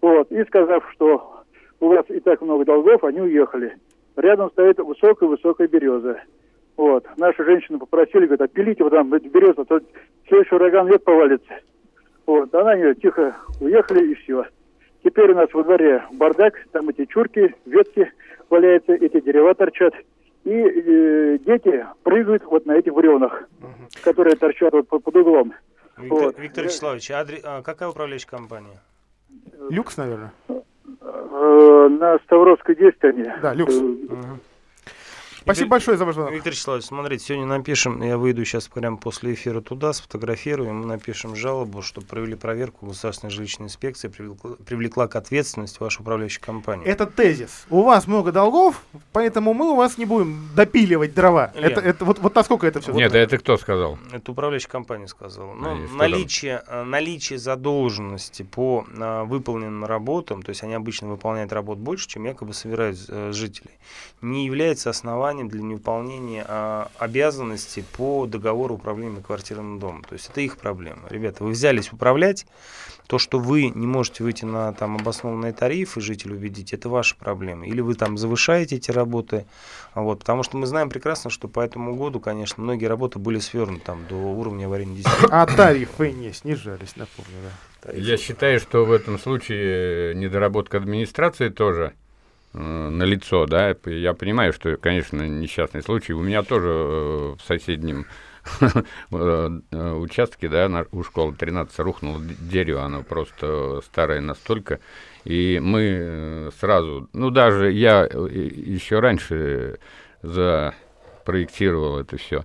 вот, 0.00 0.30
и 0.30 0.44
сказав, 0.44 0.88
что 0.92 1.39
у 1.80 1.88
вас 1.88 2.04
и 2.08 2.20
так 2.20 2.40
много 2.42 2.64
долгов, 2.64 3.02
они 3.04 3.20
уехали. 3.20 3.76
Рядом 4.16 4.50
стоит 4.50 4.78
высокая-высокая 4.78 5.66
береза. 5.66 6.20
Вот. 6.76 7.06
Наши 7.16 7.44
женщины 7.44 7.78
попросили, 7.78 8.26
говорят, 8.26 8.42
отпилите 8.42 8.84
вот 8.84 8.90
там 8.90 9.12
эту 9.12 9.28
березу, 9.28 9.62
а 9.62 9.64
то 9.64 9.80
следующий 10.28 10.54
ураган 10.54 10.88
век 10.88 11.02
повалится. 11.02 11.60
Вот. 12.26 12.54
Она 12.54 12.76
не 12.76 12.94
тихо 12.94 13.36
уехали 13.60 14.12
и 14.12 14.14
все. 14.14 14.44
Теперь 15.02 15.32
у 15.32 15.34
нас 15.34 15.52
во 15.52 15.62
дворе 15.64 16.04
бардак, 16.12 16.54
там 16.72 16.88
эти 16.90 17.06
чурки, 17.06 17.54
ветки 17.64 18.10
валяются, 18.50 18.92
эти 18.92 19.20
дерева 19.20 19.54
торчат. 19.54 19.94
И 20.44 20.50
э, 20.50 21.38
дети 21.44 21.86
прыгают 22.02 22.44
вот 22.44 22.66
на 22.66 22.72
этих 22.72 22.94
бревнах, 22.94 23.48
угу. 23.60 23.88
которые 24.02 24.36
торчат 24.36 24.72
вот 24.72 24.88
под, 24.88 25.16
углом. 25.16 25.54
Виктор, 25.98 26.18
вот. 26.18 26.38
Виктор 26.38 26.64
Вячеславович, 26.64 27.10
адри... 27.10 27.40
а 27.44 27.62
какая 27.62 27.88
управляющая 27.88 28.28
компания? 28.28 28.80
Люкс, 29.68 29.96
наверное. 29.96 30.32
Э, 31.00 31.88
на 31.90 32.18
Ставровской 32.24 32.76
10 32.76 33.04
они. 33.04 33.24
Да, 33.42 33.54
люкс. 33.54 33.74
Угу. 33.74 34.16
Спасибо 35.42 35.64
Виктор, 35.64 35.68
большое 35.68 35.96
за 35.96 36.04
ваш 36.04 36.14
звонок. 36.14 36.32
Виктор 36.34 36.52
Вячеславович, 36.52 36.84
смотрите, 36.84 37.24
сегодня 37.24 37.46
напишем, 37.46 38.02
я 38.02 38.18
выйду 38.18 38.44
сейчас 38.44 38.68
прямо 38.68 38.98
после 38.98 39.32
эфира 39.32 39.62
туда, 39.62 39.94
сфотографируем, 39.94 40.86
напишем 40.86 41.34
жалобу, 41.34 41.80
что 41.80 42.02
провели 42.02 42.34
проверку 42.34 42.86
государственной 42.86 43.30
жилищной 43.30 43.66
инспекции, 43.66 44.08
привлекла, 44.08 44.56
привлекла 44.66 45.08
к 45.08 45.16
ответственности 45.16 45.78
вашу 45.80 46.02
управляющую 46.02 46.44
компанию. 46.44 46.86
Это 46.86 47.06
тезис. 47.06 47.64
У 47.70 47.82
вас 47.82 48.06
много 48.06 48.32
долгов, 48.32 48.82
поэтому 49.12 49.54
мы 49.54 49.70
у 49.70 49.76
вас 49.76 49.96
не 49.96 50.04
будем 50.04 50.50
допиливать 50.54 51.14
дрова. 51.14 51.52
Это, 51.54 51.80
это, 51.80 52.04
вот, 52.04 52.18
вот 52.18 52.34
насколько 52.34 52.66
это 52.66 52.80
все? 52.80 52.92
Нет, 52.92 53.12
вот 53.12 53.18
это 53.18 53.38
кто 53.38 53.56
сказал? 53.56 53.98
Это 54.12 54.32
управляющая 54.32 54.70
компания 54.70 55.08
сказала. 55.08 55.54
Ну, 55.54 55.70
а 55.70 55.96
наличие, 55.96 56.62
э, 56.66 56.84
наличие 56.84 57.38
задолженности 57.38 58.42
по 58.42 58.86
а, 58.98 59.24
выполненным 59.24 59.86
работам, 59.86 60.42
то 60.42 60.50
есть 60.50 60.62
они 60.62 60.74
обычно 60.74 61.08
выполняют 61.08 61.52
работ 61.52 61.78
больше, 61.78 62.08
чем 62.08 62.24
якобы 62.24 62.52
собирают 62.52 62.98
а, 63.08 63.32
жителей, 63.32 63.78
не 64.20 64.44
является 64.44 64.90
основанием 64.90 65.29
основанием 65.30 65.48
для 65.48 65.62
невыполнения 65.62 66.44
а, 66.46 66.90
обязанностей 66.98 67.84
по 67.96 68.26
договору 68.26 68.74
управления 68.74 69.20
квартирным 69.20 69.78
домом. 69.78 70.02
То 70.02 70.14
есть 70.14 70.28
это 70.28 70.40
их 70.40 70.56
проблема. 70.56 71.02
Ребята, 71.08 71.44
вы 71.44 71.50
взялись 71.50 71.92
управлять, 71.92 72.46
то, 73.06 73.18
что 73.18 73.38
вы 73.38 73.70
не 73.70 73.86
можете 73.86 74.22
выйти 74.22 74.44
на 74.44 74.72
там, 74.72 74.96
обоснованные 74.96 75.52
тарифы, 75.52 76.00
жителей 76.00 76.34
убедить, 76.34 76.72
это 76.72 76.88
ваша 76.88 77.16
проблема. 77.16 77.66
Или 77.66 77.80
вы 77.80 77.94
там 77.94 78.16
завышаете 78.16 78.76
эти 78.76 78.90
работы, 78.90 79.46
вот, 79.94 80.20
потому 80.20 80.42
что 80.42 80.56
мы 80.56 80.66
знаем 80.66 80.88
прекрасно, 80.90 81.30
что 81.30 81.48
по 81.48 81.60
этому 81.60 81.96
году, 81.96 82.20
конечно, 82.20 82.62
многие 82.62 82.86
работы 82.86 83.18
были 83.18 83.40
свернуты 83.40 83.82
там, 83.84 84.06
до 84.08 84.14
уровня 84.14 84.66
аварийной 84.66 84.96
действия. 84.96 85.28
А 85.30 85.46
тарифы 85.46 86.12
не 86.12 86.32
снижались, 86.32 86.96
напомню, 86.96 87.34
да. 87.42 87.92
Я 87.92 88.16
считаю, 88.16 88.60
что 88.60 88.84
в 88.84 88.92
этом 88.92 89.18
случае 89.18 90.14
недоработка 90.14 90.76
администрации 90.76 91.48
тоже 91.48 91.94
э, 91.94 92.09
на 92.52 93.04
лицо, 93.04 93.46
да, 93.46 93.76
я 93.86 94.14
понимаю, 94.14 94.52
что, 94.52 94.76
конечно, 94.76 95.22
несчастный 95.22 95.82
случай. 95.82 96.12
У 96.12 96.22
меня 96.22 96.42
тоже 96.42 96.68
э, 96.68 97.36
в 97.38 97.40
соседнем 97.46 98.06
участке, 99.10 100.48
да, 100.48 100.84
у 100.92 101.02
школы 101.04 101.34
13 101.34 101.78
рухнуло 101.80 102.20
дерево, 102.20 102.82
оно 102.82 103.02
просто 103.02 103.80
старое 103.84 104.20
настолько. 104.20 104.80
И 105.24 105.60
мы 105.62 106.50
сразу, 106.58 107.08
ну 107.12 107.30
даже 107.30 107.70
я 107.70 108.04
еще 108.04 109.00
раньше 109.00 109.78
запроектировал 110.22 111.98
это 111.98 112.16
все. 112.16 112.44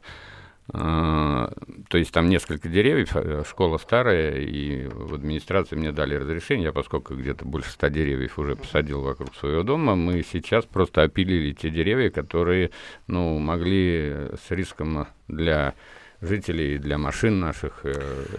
А, 0.74 1.52
то 1.90 1.98
есть 1.98 2.12
там 2.12 2.28
несколько 2.28 2.70
деревьев, 2.70 3.16
э, 3.16 3.44
школа 3.48 3.78
старая, 3.78 4.40
и 4.40 4.88
в 4.88 5.14
администрации 5.14 5.76
мне 5.76 5.92
дали 5.92 6.16
разрешение, 6.16 6.74
поскольку 6.74 7.14
где-то 7.14 7.46
больше 7.46 7.70
ста 7.70 7.90
деревьев 7.90 8.40
уже 8.40 8.56
посадил 8.56 9.02
вокруг 9.02 9.36
своего 9.36 9.62
дома, 9.62 9.96
мы 9.96 10.24
сейчас 10.24 10.66
просто 10.66 11.04
опилили 11.04 11.54
те 11.54 11.70
деревья, 11.70 12.10
которые, 12.10 12.72
ну, 13.06 13.38
могли 13.38 14.30
с 14.44 14.50
риском 14.50 15.08
для 15.28 15.76
жителей, 16.22 16.78
для 16.78 16.98
машин 16.98 17.40
наших. 17.40 17.82
Э, 17.84 17.94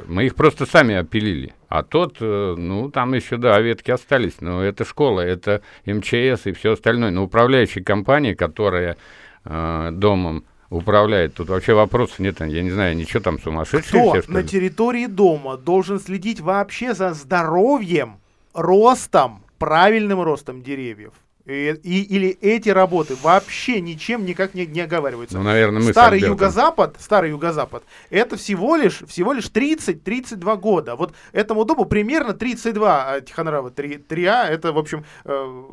мы 0.07 0.27
их 0.27 0.35
просто 0.35 0.67
сами 0.67 0.95
опилили. 0.95 1.55
А 1.69 1.83
тот, 1.83 2.17
э, 2.21 2.55
ну, 2.57 2.91
там 2.91 3.15
еще, 3.15 3.37
да, 3.37 3.61
ветки 3.61 3.91
остались, 3.91 4.41
но 4.41 4.63
это 4.63 4.85
школа, 4.85 5.21
это 5.21 5.63
МЧС 5.85 6.47
и 6.47 6.53
все 6.53 6.73
остальное. 6.73 7.11
Но 7.11 7.25
управляющая 7.25 7.83
компания, 7.83 8.35
которая 8.35 8.97
э, 9.45 9.91
домом 9.93 10.45
управляет. 10.71 11.35
Тут 11.35 11.49
вообще 11.49 11.75
вопросов 11.75 12.19
нет, 12.19 12.41
я 12.41 12.63
не 12.63 12.71
знаю, 12.71 12.97
ничего 12.97 13.21
там 13.21 13.41
сумасшедшие. 13.41 14.11
Кто 14.11 14.21
все, 14.21 14.33
на 14.33 14.43
территории 14.43 15.07
дома 15.07 15.57
должен 15.57 16.01
следить 16.01 16.41
вообще 16.41 16.95
за 16.95 17.15
здоровьем, 17.15 18.17
ростом, 18.55 19.45
правильным 19.59 20.23
ростом 20.23 20.63
деревьев? 20.63 21.13
И, 21.47 21.79
и, 21.85 22.03
или 22.03 22.31
эти 22.41 22.71
работы 22.71 23.15
вообще 23.23 23.81
ничем 23.81 24.25
никак 24.25 24.55
не, 24.55 24.67
не 24.67 24.81
оговариваются. 24.81 25.39
Ну, 25.39 25.45
наверное, 25.45 25.81
мы 25.81 25.93
старый 25.93 26.21
юго-запад, 26.21 26.97
старый 26.99 27.31
юго-запад, 27.31 27.85
это 28.11 28.37
всего 28.37 28.75
лишь, 28.75 29.03
всего 29.07 29.33
лишь 29.33 29.47
30-32 29.47 30.57
года. 30.59 30.97
Вот 30.97 31.15
этому 31.33 31.65
дому 31.65 31.85
примерно 31.85 32.35
32, 32.35 33.05
а 33.09 33.21
Тихонрава 33.21 33.71
3, 33.71 34.07
3А, 34.09 34.47
это, 34.47 34.73
в 34.73 34.79
общем, 34.79 35.05
э, 35.25 35.65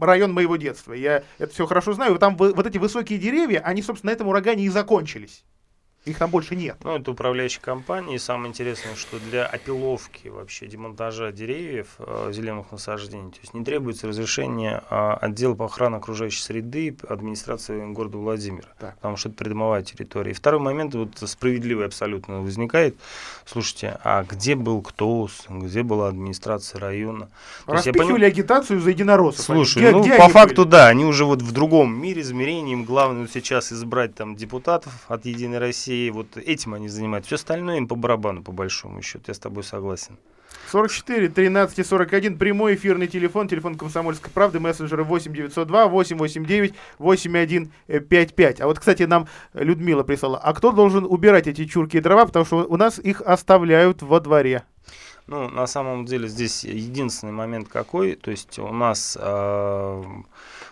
район 0.00 0.32
моего 0.32 0.56
детства. 0.56 0.94
Я 0.94 1.22
это 1.38 1.54
все 1.54 1.64
хорошо 1.66 1.92
знаю. 1.92 2.18
Там 2.18 2.36
вот 2.36 2.66
эти 2.66 2.78
высокие 2.78 3.20
деревья, 3.20 3.60
они, 3.60 3.82
собственно, 3.82 4.10
на 4.10 4.14
этом 4.14 4.26
урагане 4.26 4.64
и 4.64 4.68
закончились. 4.68 5.44
Их 6.06 6.16
там 6.16 6.30
больше 6.30 6.56
нет. 6.56 6.78
Ну, 6.82 6.96
это 6.96 7.10
управляющая 7.10 7.60
компания. 7.60 8.14
И 8.14 8.18
самое 8.18 8.48
интересное, 8.48 8.94
что 8.94 9.18
для 9.18 9.44
опиловки, 9.44 10.28
вообще 10.28 10.66
демонтажа 10.66 11.30
деревьев, 11.30 11.88
э, 11.98 12.30
зеленых 12.32 12.72
насаждений, 12.72 13.30
то 13.30 13.38
есть 13.42 13.52
не 13.52 13.62
требуется 13.62 14.08
разрешение 14.08 14.82
э, 14.88 15.12
отдела 15.20 15.54
по 15.54 15.66
охране 15.66 15.96
окружающей 15.96 16.40
среды 16.40 16.96
администрации 17.06 17.92
города 17.92 18.16
Владимира. 18.16 18.68
Так. 18.78 18.94
Потому 18.94 19.18
что 19.18 19.28
это 19.28 19.36
придомовая 19.36 19.82
территория. 19.82 20.30
И 20.30 20.34
второй 20.34 20.60
момент, 20.60 20.94
вот 20.94 21.18
справедливый 21.18 21.84
абсолютно 21.84 22.40
возникает. 22.40 22.96
Слушайте, 23.44 24.00
а 24.02 24.24
где 24.24 24.54
был 24.54 24.80
КТОС, 24.80 25.48
где 25.50 25.82
была 25.82 26.08
администрация 26.08 26.80
района? 26.80 27.28
Распихивали 27.66 28.12
поним... 28.12 28.26
агитацию 28.26 28.80
за 28.80 28.88
единороссов. 28.88 29.44
Слушай, 29.44 29.82
где, 29.82 29.90
ну 29.90 30.00
где 30.00 30.16
по 30.16 30.30
факту 30.30 30.62
были? 30.62 30.70
да, 30.70 30.88
они 30.88 31.04
уже 31.04 31.26
вот 31.26 31.42
в 31.42 31.52
другом 31.52 32.00
мире 32.00 32.22
измерении. 32.22 32.72
Им 32.72 32.84
главное 32.84 33.28
сейчас 33.30 33.70
избрать 33.70 34.14
там 34.14 34.34
депутатов 34.34 35.04
от 35.06 35.26
Единой 35.26 35.58
России 35.58 35.89
России, 35.90 36.10
вот 36.10 36.36
этим 36.36 36.74
они 36.74 36.88
занимаются. 36.88 37.28
Все 37.28 37.36
остальное 37.36 37.78
им 37.78 37.88
по 37.88 37.96
барабану, 37.96 38.42
по 38.42 38.52
большому 38.52 39.02
счету. 39.02 39.24
Я 39.28 39.34
с 39.34 39.38
тобой 39.38 39.64
согласен. 39.64 40.16
44 40.70 41.28
13 41.28 41.86
41 41.86 42.38
прямой 42.38 42.74
эфирный 42.74 43.08
телефон, 43.08 43.48
телефон 43.48 43.76
Комсомольской 43.76 44.30
правды, 44.30 44.60
мессенджеры 44.60 45.02
8 45.04 45.32
902 45.32 45.88
889 45.88 46.74
8155. 46.98 48.60
А 48.60 48.66
вот, 48.66 48.78
кстати, 48.78 49.02
нам 49.04 49.26
Людмила 49.54 50.04
прислала, 50.04 50.38
а 50.38 50.52
кто 50.52 50.70
должен 50.70 51.04
убирать 51.04 51.48
эти 51.48 51.64
чурки 51.64 51.96
и 51.96 52.00
дрова, 52.00 52.26
потому 52.26 52.44
что 52.44 52.64
у 52.68 52.76
нас 52.76 52.98
их 52.98 53.20
оставляют 53.22 54.02
во 54.02 54.20
дворе. 54.20 54.62
Ну, 55.26 55.48
на 55.48 55.66
самом 55.66 56.06
деле 56.06 56.28
здесь 56.28 56.64
единственный 56.64 57.32
момент 57.32 57.68
какой, 57.68 58.14
то 58.14 58.30
есть 58.30 58.58
у 58.58 58.72
нас 58.72 59.16
э, 59.20 60.04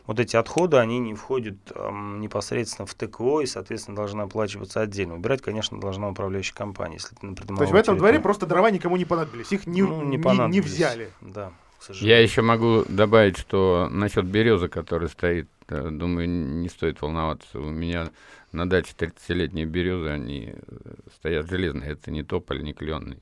вот 0.09 0.19
эти 0.19 0.37
отходы, 0.37 0.79
они 0.79 0.99
не 0.99 1.15
входят 1.15 1.57
э, 1.75 1.91
непосредственно 2.17 2.87
в 2.87 2.95
ТКО 2.95 3.43
и, 3.43 3.47
соответственно, 3.47 3.95
должны 3.95 4.23
оплачиваться 4.23 4.81
отдельно. 4.81 5.15
Убирать, 5.15 5.43
конечно, 5.43 5.79
должна 5.79 6.09
управляющая 6.09 6.55
компания, 6.55 6.95
если 6.95 7.15
это 7.15 7.27
на 7.27 7.37
То 7.37 7.63
есть 7.63 7.73
в 7.75 7.77
этом 7.77 7.99
дворе 7.99 8.19
просто 8.19 8.47
дрова 8.47 8.71
никому 8.71 8.97
не 8.97 9.05
понадобились, 9.05 9.53
их 9.53 9.67
не, 9.67 9.83
ну, 9.83 10.03
не, 10.03 10.17
не, 10.17 10.49
не 10.49 10.61
взяли. 10.63 11.11
Да. 11.21 11.53
Я 11.91 12.21
еще 12.21 12.41
могу 12.41 12.85
добавить, 12.89 13.37
что 13.37 13.89
насчет 13.91 14.25
березы, 14.25 14.69
которая 14.69 15.11
стоит, 15.11 15.51
э, 15.69 15.91
думаю, 15.91 16.27
не 16.27 16.71
стоит 16.71 17.03
волноваться. 17.03 17.61
У 17.61 17.69
меня 17.69 18.09
на 18.51 18.67
даче 18.67 18.95
30-летние 18.97 19.67
березы, 19.67 20.09
они 20.09 20.55
э, 20.55 20.95
стоят 21.17 21.51
железные, 21.51 21.93
это 21.93 22.11
не 22.11 22.23
тополь, 22.23 22.63
не 22.63 22.73
кленный 22.73 23.21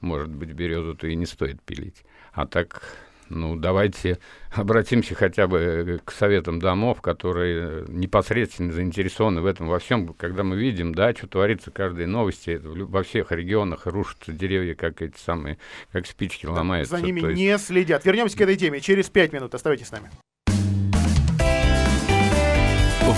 может 0.00 0.30
быть, 0.30 0.50
березу-то 0.50 1.06
и 1.06 1.16
не 1.16 1.26
стоит 1.26 1.60
пилить. 1.62 2.04
А 2.32 2.46
так, 2.46 2.82
ну, 3.28 3.56
давайте 3.56 4.18
обратимся 4.52 5.14
хотя 5.14 5.46
бы 5.46 6.00
к 6.04 6.12
советам 6.12 6.58
домов, 6.58 7.00
которые 7.00 7.84
непосредственно 7.88 8.72
заинтересованы 8.72 9.40
в 9.40 9.46
этом 9.46 9.68
во 9.68 9.78
всем. 9.78 10.14
Когда 10.14 10.44
мы 10.44 10.56
видим, 10.56 10.94
да, 10.94 11.12
что 11.12 11.26
творится 11.26 11.70
каждой 11.70 12.06
новости, 12.06 12.60
во 12.62 13.02
всех 13.02 13.32
регионах 13.32 13.86
рушатся 13.86 14.32
деревья, 14.32 14.74
как 14.74 15.02
эти 15.02 15.18
самые, 15.18 15.58
как 15.92 16.06
спички 16.06 16.46
ломаются. 16.46 16.96
За 16.96 17.02
ними 17.02 17.20
есть... 17.20 17.36
не 17.36 17.58
следят. 17.58 18.04
Вернемся 18.04 18.36
к 18.36 18.40
этой 18.40 18.56
теме 18.56 18.80
через 18.80 19.08
пять 19.10 19.32
минут. 19.32 19.54
Оставайтесь 19.54 19.88
с 19.88 19.92
нами. 19.92 20.10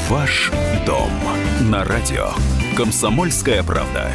Ваш 0.08 0.50
дом 0.86 1.10
на 1.70 1.84
радио. 1.84 2.30
Комсомольская 2.76 3.62
правда. 3.62 4.12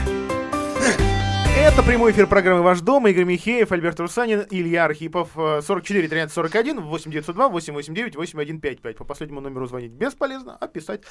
Это 1.64 1.82
прямой 1.82 2.12
эфир 2.12 2.28
программы 2.28 2.62
«Ваш 2.62 2.82
дом». 2.82 3.08
Игорь 3.08 3.24
Михеев, 3.24 3.72
Альберт 3.72 3.98
Русанин, 3.98 4.46
Илья 4.50 4.84
Архипов. 4.84 5.30
44 5.34 6.10
13 6.10 6.36
41 6.36 6.82
892 6.82 7.48
889 7.48 8.16
8155. 8.18 8.98
По 8.98 9.06
последнему 9.06 9.40
номеру 9.40 9.66
звонить 9.66 9.94
бесполезно, 9.94 10.58
а 10.60 10.68
писать, 10.68 11.04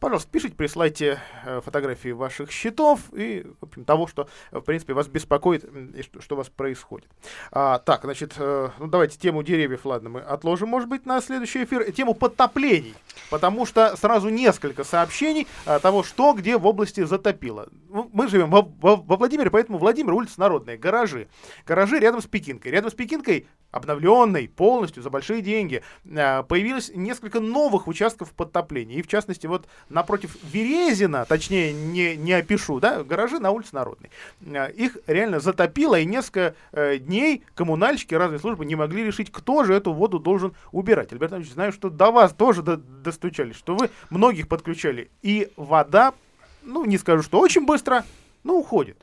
пожалуйста, 0.00 0.28
пишите, 0.28 0.56
присылайте 0.56 1.20
э, 1.46 1.60
фотографии 1.64 2.08
ваших 2.08 2.50
счетов 2.50 2.98
и, 3.12 3.46
в 3.60 3.66
общем, 3.66 3.84
того, 3.84 4.08
что, 4.08 4.28
в 4.50 4.62
принципе, 4.62 4.94
вас 4.94 5.06
беспокоит 5.06 5.64
и 5.64 6.02
что, 6.02 6.20
что 6.20 6.34
у 6.34 6.38
вас 6.38 6.48
происходит. 6.48 7.08
А, 7.52 7.78
так, 7.78 8.02
значит, 8.02 8.34
э, 8.36 8.70
ну 8.80 8.88
давайте 8.88 9.16
тему 9.16 9.44
деревьев, 9.44 9.86
ладно, 9.86 10.10
мы 10.10 10.20
отложим, 10.22 10.70
может 10.70 10.88
быть, 10.88 11.06
на 11.06 11.20
следующий 11.20 11.62
эфир. 11.62 11.92
Тему 11.92 12.14
подтоплений, 12.14 12.94
потому 13.30 13.64
что 13.64 13.96
сразу 13.96 14.28
несколько 14.28 14.82
сообщений 14.82 15.46
а, 15.66 15.78
того, 15.78 16.02
что 16.02 16.32
где 16.32 16.58
в 16.58 16.66
области 16.66 17.04
затопило. 17.04 17.68
Ну, 17.88 18.10
мы 18.12 18.26
живем 18.26 18.50
во, 18.50 18.62
во, 18.62 18.96
во 18.96 19.16
Владимире, 19.16 19.50
поэтому 19.50 19.78
Владимир 19.78 19.99
Владимир, 20.00 20.14
улица 20.14 20.40
Народная, 20.40 20.78
гаражи. 20.78 21.28
Гаражи 21.66 21.98
рядом 21.98 22.22
с 22.22 22.26
Пекинкой. 22.26 22.72
Рядом 22.72 22.90
с 22.90 22.94
Пекинкой, 22.94 23.46
обновленной 23.70 24.48
полностью, 24.48 25.02
за 25.02 25.10
большие 25.10 25.42
деньги, 25.42 25.82
а, 26.16 26.42
появилось 26.42 26.90
несколько 26.94 27.40
новых 27.40 27.86
участков 27.86 28.32
подтопления. 28.32 28.96
И 28.96 29.02
в 29.02 29.08
частности, 29.08 29.46
вот 29.46 29.68
напротив 29.90 30.36
Березина, 30.52 31.26
точнее, 31.26 31.74
не, 31.74 32.16
не 32.16 32.32
опишу, 32.32 32.80
да, 32.80 33.04
гаражи 33.04 33.38
на 33.40 33.50
улице 33.50 33.74
Народной. 33.74 34.10
А, 34.54 34.66
их 34.68 34.96
реально 35.06 35.38
затопило, 35.40 35.98
и 35.98 36.06
несколько 36.06 36.54
э, 36.72 36.96
дней 36.96 37.44
коммунальщики 37.54 38.14
разные 38.14 38.38
службы 38.40 38.64
не 38.64 38.76
могли 38.76 39.04
решить, 39.04 39.30
кто 39.30 39.64
же 39.64 39.74
эту 39.74 39.92
воду 39.92 40.18
должен 40.18 40.54
убирать. 40.72 41.12
Альберт 41.12 41.34
Ильич, 41.34 41.52
знаю, 41.52 41.72
что 41.72 41.90
до 41.90 42.10
вас 42.10 42.32
тоже 42.32 42.62
до, 42.62 42.78
достучались, 42.78 43.56
что 43.56 43.76
вы 43.76 43.90
многих 44.08 44.48
подключали. 44.48 45.10
И 45.20 45.52
вода, 45.56 46.14
ну, 46.62 46.86
не 46.86 46.96
скажу, 46.96 47.22
что 47.22 47.38
очень 47.38 47.66
быстро, 47.66 48.04
но 48.42 48.56
уходит. 48.56 48.96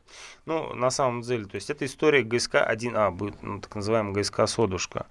Ну, 0.48 0.74
на 0.74 0.90
самом 0.92 1.24
деле, 1.24 1.44
то 1.44 1.56
есть 1.56 1.70
это 1.70 1.86
история 1.86 2.24
ГСК-1А, 2.24 3.12
будет, 3.12 3.44
ну, 3.44 3.60
так 3.60 3.76
называемая 3.76 4.14
ГСК-содушка, 4.14 5.06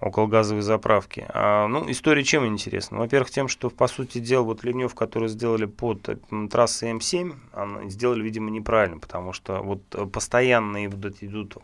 около 0.00 0.26
газовой 0.26 0.60
заправки. 0.60 1.24
А, 1.30 1.66
ну, 1.66 1.90
история 1.90 2.22
чем 2.22 2.46
интересна? 2.46 2.98
Во-первых, 2.98 3.30
тем, 3.30 3.48
что, 3.48 3.70
по 3.70 3.88
сути 3.88 4.18
дела, 4.18 4.42
вот 4.42 4.64
ливнев, 4.64 4.94
который 4.94 5.28
сделали 5.28 5.64
под 5.64 6.20
трассой 6.50 6.92
М7, 6.92 7.88
сделали, 7.88 8.22
видимо, 8.22 8.50
неправильно, 8.50 8.98
потому 8.98 9.32
что 9.32 9.62
вот 9.62 9.82
постоянные 10.12 10.90
вот 10.90 11.22
идут 11.22 11.56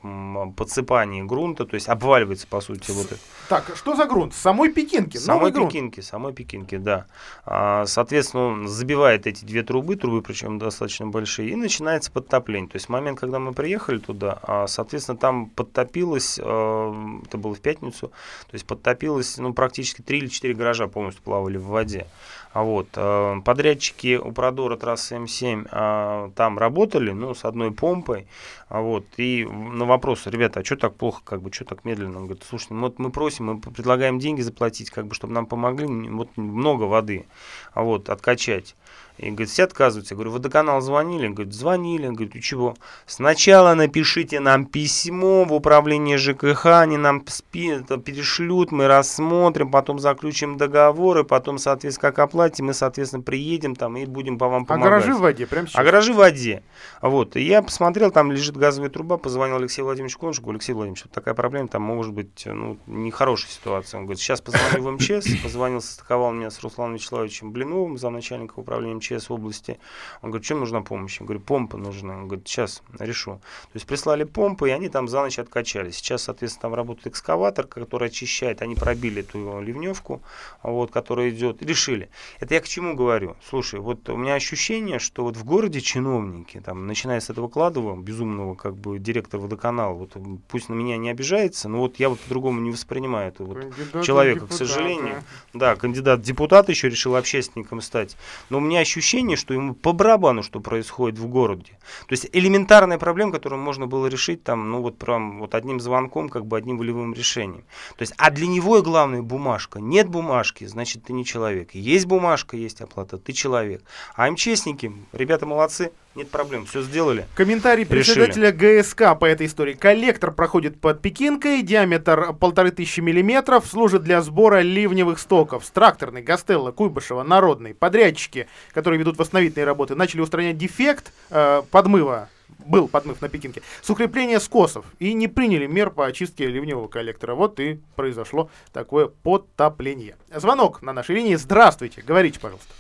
подсыпания 0.57 1.23
грунта, 1.23 1.67
то 1.67 1.75
есть 1.75 1.91
обваливается, 1.91 2.47
по 2.47 2.63
сути, 2.63 2.93
вот 2.93 3.13
это. 3.13 3.21
Так, 3.51 3.77
что 3.77 3.95
за 3.95 4.07
грунт? 4.07 4.33
Самой 4.33 4.73
Пекинки? 4.73 5.19
Самой 5.19 5.53
Пекинки, 5.53 6.01
самой 6.01 6.33
Пекинки, 6.33 6.79
да. 6.79 7.05
А, 7.45 7.85
соответственно, 7.85 8.45
он 8.45 8.69
забивает 8.69 9.27
эти 9.27 9.45
две 9.45 9.63
трубы, 9.63 9.97
трубы 9.97 10.23
причем 10.23 10.59
достаточно 10.59 11.09
большие, 11.09 11.51
и 11.51 11.57
начинается 11.57 12.11
подтопление. 12.11 12.71
То 12.71 12.77
есть 12.77 12.89
момент 12.89 13.18
когда 13.19 13.39
мы 13.39 13.53
приехали 13.53 13.99
туда, 13.99 14.39
а, 14.43 14.67
соответственно, 14.67 15.19
там 15.19 15.47
подтопилось, 15.47 16.39
а, 16.43 17.21
это 17.25 17.37
было 17.37 17.55
в 17.55 17.61
пятницу, 17.61 18.09
то 18.09 18.55
есть 18.55 18.67
подтопилось, 18.67 19.39
ну, 19.39 19.53
практически 19.53 20.03
3 20.03 20.19
или 20.19 20.27
4 20.29 20.55
гаража 20.55 20.87
полностью 20.87 21.23
плавали 21.25 21.57
в 21.57 21.67
воде. 21.67 22.07
А 22.53 22.63
вот, 22.63 22.89
а, 22.95 23.41
подрядчики 23.41 24.17
у 24.17 24.33
Продора 24.33 24.77
трассы 24.77 25.17
М7 25.17 26.33
там 26.35 26.59
работали, 26.59 27.11
ну, 27.11 27.35
с 27.35 27.45
одной 27.45 27.73
помпой, 27.73 28.27
а 28.69 28.81
вот, 28.81 29.05
и 29.17 29.45
на 29.45 29.85
вопрос, 29.85 30.27
ребята, 30.27 30.61
а 30.61 30.65
что 30.65 30.77
так 30.77 30.95
плохо, 30.95 31.23
как 31.25 31.43
бы, 31.43 31.53
что 31.53 31.65
так 31.65 31.85
медленно? 31.85 32.19
Он 32.19 32.25
говорит, 32.27 32.45
слушай, 32.49 32.69
ну, 32.71 32.83
вот 32.83 32.99
мы 32.99 33.11
просим, 33.11 33.47
мы 33.47 33.61
предлагаем 33.61 34.19
деньги 34.19 34.43
заплатить, 34.43 34.91
как 34.91 35.07
бы, 35.07 35.15
чтобы 35.15 35.33
нам 35.33 35.47
помогли, 35.47 35.87
вот 35.87 36.37
много 36.37 36.85
воды. 36.85 37.27
а 37.73 37.83
вот, 37.83 38.11
откачать. 38.11 38.75
И, 39.19 39.31
говорит, 39.31 39.51
все 39.51 39.65
отказываются. 39.65 40.15
Я 40.15 40.17
говорю, 40.17 40.31
водоканал 40.31 40.81
звонили? 40.81 41.27
Он 41.27 41.35
говорит, 41.35 41.53
звонили. 41.53 42.07
Он 42.07 42.15
говорит, 42.15 42.37
у 42.37 42.39
чего? 42.41 42.77
Сначала 43.07 43.75
напишите 43.75 44.39
нам 44.39 44.65
письмо 44.65 45.45
в 45.45 45.53
управление 45.53 46.19
ЖКХ, 46.19 46.67
они 46.67 46.97
нам 46.97 47.21
перешлют, 47.21 48.71
мы 48.71 48.87
рассмотрим, 48.87 49.71
потом 49.71 49.99
заключим 49.99 50.57
договоры, 50.57 51.25
потом, 51.25 51.59
соответственно, 51.59 52.13
как 52.13 52.21
оплатим, 52.21 52.67
мы, 52.67 52.75
соответственно, 52.75 53.23
приедем 53.23 53.75
там 53.75 53.97
и 53.97 54.07
будем 54.07 54.39
по 54.39 54.49
вам 54.49 54.63
А 54.63 54.67
помогать. 54.67 54.91
гаражи 54.91 55.15
в 55.15 55.21
воде, 55.21 55.47
прям 55.47 55.67
сейчас. 55.67 55.81
А 55.81 55.85
гаражи 55.85 56.13
в 56.13 56.17
воде. 56.17 56.63
Вот. 57.03 57.35
И 57.37 57.43
я 57.43 57.61
посмотрел, 57.63 58.13
там 58.13 58.31
лежит 58.31 58.57
газовая 58.57 58.91
труба, 58.91 59.17
позвонил 59.17 59.57
Алексею 59.57 59.87
Владимировичу 59.87 60.19
Коншику. 60.21 60.51
Алексей 60.51 60.73
Владимирович, 60.73 61.05
вот 61.05 61.13
такая 61.13 61.35
проблема, 61.35 61.67
там 61.69 61.83
может 61.83 62.13
быть 62.13 62.45
ну, 62.47 62.79
нехорошая 62.87 63.51
ситуация. 63.51 63.99
Он 63.99 64.05
говорит, 64.05 64.21
сейчас 64.21 64.41
позвоню 64.41 64.85
в 64.85 64.91
МЧС, 64.93 65.43
позвонил, 65.43 65.81
состыковал 65.81 66.31
меня 66.33 66.51
с 66.51 66.61
Русланом 66.61 66.95
Вячеславовичем 66.95 67.51
Блиновым, 67.51 67.99
замначальника 67.99 68.55
управления 68.57 68.95
МЧС 68.95 69.08
в 69.17 69.31
области. 69.31 69.79
Он 70.23 70.31
говорит, 70.31 70.47
чем 70.47 70.61
нужна 70.61 70.83
помощь? 70.83 71.21
Я 71.21 71.27
говорю, 71.27 71.41
помпа 71.41 71.77
нужна. 71.77 72.15
Он 72.15 72.29
говорит, 72.29 72.47
сейчас 72.47 72.83
решу. 72.99 73.41
То 73.65 73.75
есть 73.75 73.87
прислали 73.87 74.25
помпы, 74.25 74.69
и 74.69 74.73
они 74.73 74.89
там 74.89 75.09
за 75.09 75.23
ночь 75.23 75.39
откачали. 75.39 75.91
Сейчас, 75.91 76.25
соответственно, 76.25 76.63
там 76.63 76.75
работает 76.75 77.09
экскаватор, 77.09 77.67
который 77.67 78.09
очищает. 78.09 78.63
Они 78.63 78.75
пробили 78.75 79.21
эту 79.21 79.61
ливневку, 79.61 80.23
вот, 80.63 80.91
которая 80.91 81.31
идет. 81.31 81.63
Решили. 81.63 82.11
Это 82.41 82.55
я 82.55 82.61
к 82.61 82.69
чему 82.69 82.95
говорю? 82.95 83.37
Слушай, 83.49 83.81
вот 83.81 84.09
у 84.09 84.17
меня 84.17 84.35
ощущение, 84.35 84.99
что 84.99 85.25
вот 85.25 85.37
в 85.37 85.45
городе 85.45 85.81
чиновники, 85.81 86.61
там, 86.65 86.87
начиная 86.87 87.21
с 87.21 87.31
этого 87.31 87.49
Кладова, 87.49 87.97
безумного 87.97 88.55
как 88.55 88.77
бы 88.77 88.99
директора 88.99 89.41
водоканала, 89.41 89.95
вот 89.95 90.17
пусть 90.49 90.69
на 90.69 90.75
меня 90.75 90.97
не 90.97 91.11
обижается, 91.11 91.69
но 91.69 91.79
вот 91.79 91.97
я 91.99 92.09
вот 92.09 92.21
по-другому 92.21 92.61
не 92.61 92.71
воспринимаю 92.71 93.29
это 93.29 93.45
вот 93.45 93.59
Кандидат 93.59 94.05
человека, 94.05 94.47
к 94.47 94.53
сожалению. 94.53 95.23
Да, 95.55 95.77
кандидат 95.77 96.21
депутат 96.21 96.69
еще 96.69 96.89
решил 96.89 97.17
общественником 97.17 97.81
стать. 97.81 98.17
Но 98.51 98.59
у 98.59 98.61
меня 98.61 98.81
ощущение, 98.81 98.98
что 99.01 99.55
ему 99.55 99.75
по 99.75 99.93
барабану, 99.93 100.43
что 100.43 100.61
происходит 100.61 101.19
в 101.19 101.27
городе. 101.27 101.79
То 102.07 102.13
есть 102.13 102.29
элементарная 102.33 102.99
проблема, 102.99 103.33
которую 103.33 103.61
можно 103.61 103.87
было 103.87 104.07
решить 104.07 104.43
там, 104.43 104.71
ну 104.71 104.83
вот 104.83 104.99
прям 104.99 105.41
вот 105.41 105.55
одним 105.55 105.81
звонком, 105.81 106.29
как 106.29 106.47
бы 106.47 106.57
одним 106.57 106.79
волевым 106.79 107.15
решением. 107.15 107.65
То 107.97 108.03
есть, 108.03 108.15
а 108.17 108.31
для 108.31 108.47
него 108.47 108.79
и 108.79 108.83
главное 108.83 109.23
бумажка. 109.23 109.81
Нет 109.81 110.09
бумажки, 110.09 110.65
значит 110.65 111.05
ты 111.05 111.13
не 111.13 111.25
человек. 111.25 111.75
Есть 111.75 112.07
бумажка, 112.07 112.57
есть 112.57 112.81
оплата, 112.81 113.19
ты 113.19 113.33
человек. 113.33 113.83
А 114.15 114.31
МЧСники, 114.31 114.93
ребята 115.13 115.47
молодцы, 115.47 115.93
нет 116.19 116.31
проблем, 116.31 116.67
все 116.67 116.83
сделали. 116.83 117.27
Комментарий 117.35 117.85
Решили. 117.85 118.21
председателя 118.21 118.53
ГСК 118.53 119.19
по 119.19 119.25
этой 119.25 119.47
истории. 119.47 119.73
Коллектор 119.75 120.33
проходит 120.33 120.81
под 120.81 121.01
Пекинкой, 121.01 121.63
диаметр 121.63 122.35
полторы 122.35 122.71
тысячи 122.71 123.01
миллиметров, 123.01 123.67
служит 123.67 124.03
для 124.03 124.21
сбора 124.21 124.61
ливневых 124.61 125.19
стоков. 125.19 125.65
С 125.65 125.71
тракторной, 125.71 126.23
Гастелло, 126.23 126.73
Куйбышева, 126.73 127.23
Народной. 127.23 127.75
Подрядчики, 127.75 128.49
которые 128.73 128.99
ведут 128.99 129.17
восстановительные 129.17 129.65
работы, 129.65 129.95
начали 129.95 130.21
устранять 130.21 130.59
дефект 130.59 131.13
э, 131.31 131.63
подмыва 131.71 132.29
был 132.67 132.89
подмыв 132.89 133.23
на 133.23 133.29
Пекинке, 133.29 133.63
с 133.83 133.89
укрепления 133.89 134.41
скосов 134.41 134.85
и 134.99 135.13
не 135.15 135.29
приняли 135.29 135.67
мер 135.67 135.91
по 135.91 136.07
очистке 136.07 136.47
ливневого 136.47 136.89
коллектора. 136.89 137.35
Вот 137.35 137.61
и 137.61 137.81
произошло 137.97 138.51
такое 138.73 139.07
подтопление. 139.07 140.17
Звонок 140.35 140.83
на 140.83 140.93
нашей 140.93 141.17
линии. 141.17 141.37
Здравствуйте. 141.37 142.03
Говорите, 142.03 142.41
пожалуйста. 142.41 142.73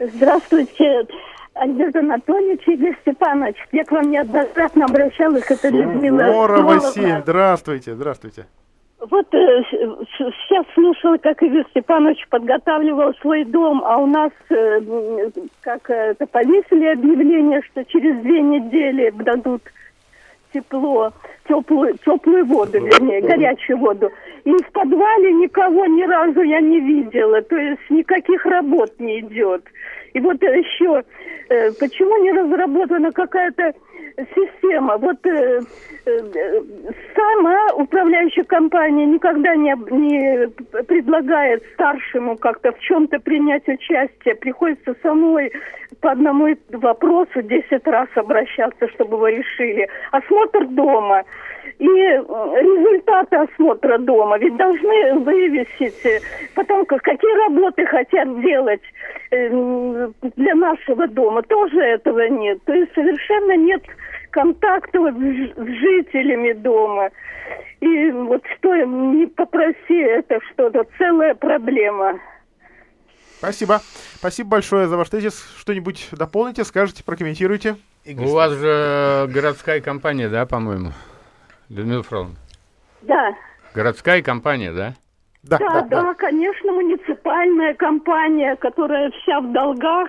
Здравствуйте, 0.00 1.06
Альберт 1.54 1.96
Анатольевич 1.96 2.66
Игорь 2.66 2.96
Степанович. 3.02 3.56
Я 3.72 3.84
к 3.84 3.92
вам 3.92 4.10
неоднократно 4.10 4.86
обращалась, 4.86 5.50
это 5.50 5.68
Людмила 5.68 6.24
Суворова. 6.24 6.80
7. 6.80 7.20
Здравствуйте. 7.22 7.94
Здравствуйте. 7.94 8.46
Вот 9.10 9.26
э, 9.34 9.62
сейчас 9.68 10.64
слушала, 10.74 11.16
как 11.18 11.42
Игорь 11.42 11.64
Степанович 11.70 12.24
подготавливал 12.30 13.12
свой 13.20 13.44
дом, 13.44 13.82
а 13.84 13.96
у 13.98 14.06
нас 14.06 14.30
э, 14.48 14.54
м, 14.54 15.32
как 15.60 15.90
это 15.90 16.24
повесили 16.26 16.86
объявление, 16.86 17.62
что 17.62 17.84
через 17.84 18.22
две 18.22 18.40
недели 18.40 19.10
дадут 19.10 19.62
тепло, 20.52 21.12
теплую, 21.48 21.96
теплую 22.04 22.44
воду, 22.46 22.78
вернее, 22.78 23.20
горячую 23.20 23.78
воду. 23.78 24.10
И 24.44 24.50
в 24.50 24.72
подвале 24.72 25.32
никого 25.32 25.86
ни 25.86 26.02
разу 26.02 26.42
я 26.42 26.60
не 26.60 26.80
видела, 26.80 27.42
то 27.42 27.56
есть 27.56 27.82
никаких 27.90 28.44
работ 28.46 28.92
не 28.98 29.20
идет. 29.20 29.64
И 30.14 30.20
вот 30.20 30.42
еще, 30.42 31.02
э, 31.48 31.70
почему 31.78 32.22
не 32.22 32.32
разработана 32.32 33.12
какая-то 33.12 33.72
система? 34.34 34.98
Вот 34.98 35.24
э, 35.24 35.60
э, 36.04 36.60
сама 37.14 37.74
управляющая 37.76 38.44
компания 38.44 39.06
никогда 39.06 39.54
не, 39.54 39.74
не 39.90 40.48
предлагает 40.82 41.62
старшему 41.74 42.36
как-то 42.36 42.72
в 42.72 42.78
чем-то 42.80 43.20
принять 43.20 43.66
участие. 43.68 44.34
Приходится 44.34 44.94
самой 45.02 45.52
по 46.00 46.10
одному 46.10 46.54
вопросу 46.72 47.42
10 47.42 47.86
раз 47.86 48.08
обращаться, 48.16 48.88
чтобы 48.88 49.16
его 49.16 49.28
решили. 49.28 49.88
Осмотр 50.42 50.66
дома 50.68 51.24
и 51.78 51.86
э, 51.86 52.18
результаты 52.18 53.36
осмотра 53.36 53.98
дома 53.98 54.38
ведь 54.38 54.56
должны 54.56 55.14
вывесить, 55.20 56.04
э, 56.04 56.20
потом 56.54 56.84
как- 56.86 57.02
какие 57.02 57.34
работы 57.48 57.84
хотят 57.86 58.40
делать 58.40 58.80
э, 59.30 59.48
для 60.36 60.54
нашего 60.54 61.08
дома, 61.08 61.42
тоже 61.42 61.80
этого 61.80 62.28
нет. 62.28 62.62
То 62.64 62.72
есть 62.72 62.92
совершенно 62.94 63.56
нет 63.56 63.82
контакта 64.30 65.00
вот 65.00 65.14
с 65.14 65.66
жителями 65.66 66.52
дома. 66.52 67.10
И 67.80 68.10
вот 68.10 68.42
что 68.58 68.76
не 68.76 69.26
попроси, 69.26 69.98
это 69.98 70.38
что-то 70.52 70.84
целая 70.98 71.34
проблема. 71.34 72.20
Спасибо. 73.38 73.80
Спасибо 74.14 74.50
большое 74.50 74.86
за 74.86 74.96
ваш 74.96 75.08
тезис. 75.08 75.44
Что-нибудь 75.58 76.10
дополните, 76.12 76.64
скажете, 76.64 77.02
прокомментируйте. 77.02 77.74
У 78.06 78.32
вас 78.34 78.52
же 78.52 79.28
городская 79.32 79.80
компания, 79.80 80.28
да, 80.28 80.44
по-моему? 80.46 80.90
Людмила 81.68 82.02
Фроловна? 82.02 82.34
Да. 83.02 83.34
Городская 83.74 84.22
компания, 84.22 84.72
да? 84.72 84.94
Да, 85.44 85.58
Да, 85.58 85.68
да, 85.68 85.80
да, 85.82 86.02
да. 86.02 86.14
конечно, 86.14 86.72
муниципальная 86.72 87.74
компания, 87.74 88.56
которая 88.56 89.10
вся 89.10 89.40
в 89.40 89.52
долгах 89.52 90.08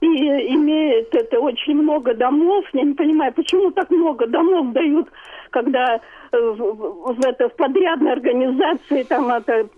и 0.00 0.06
имеет 0.06 1.14
это 1.14 1.38
очень 1.40 1.74
много 1.76 2.14
домов. 2.14 2.64
Я 2.72 2.82
не 2.82 2.94
понимаю, 2.94 3.32
почему 3.34 3.70
так 3.72 3.90
много 3.90 4.26
домов 4.26 4.72
дают, 4.72 5.08
когда 5.50 5.96
э, 5.96 6.00
в, 6.38 6.56
в- 6.56 7.14
в 7.14 7.24
это, 7.24 7.48
в 7.48 7.56
подрядной 7.56 8.12
организации 8.12 9.02
там 9.04 9.28
это 9.30 9.68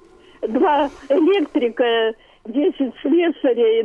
два 0.43 0.89
электрика, 1.09 2.15
10 2.47 2.77
слесарей, 3.03 3.85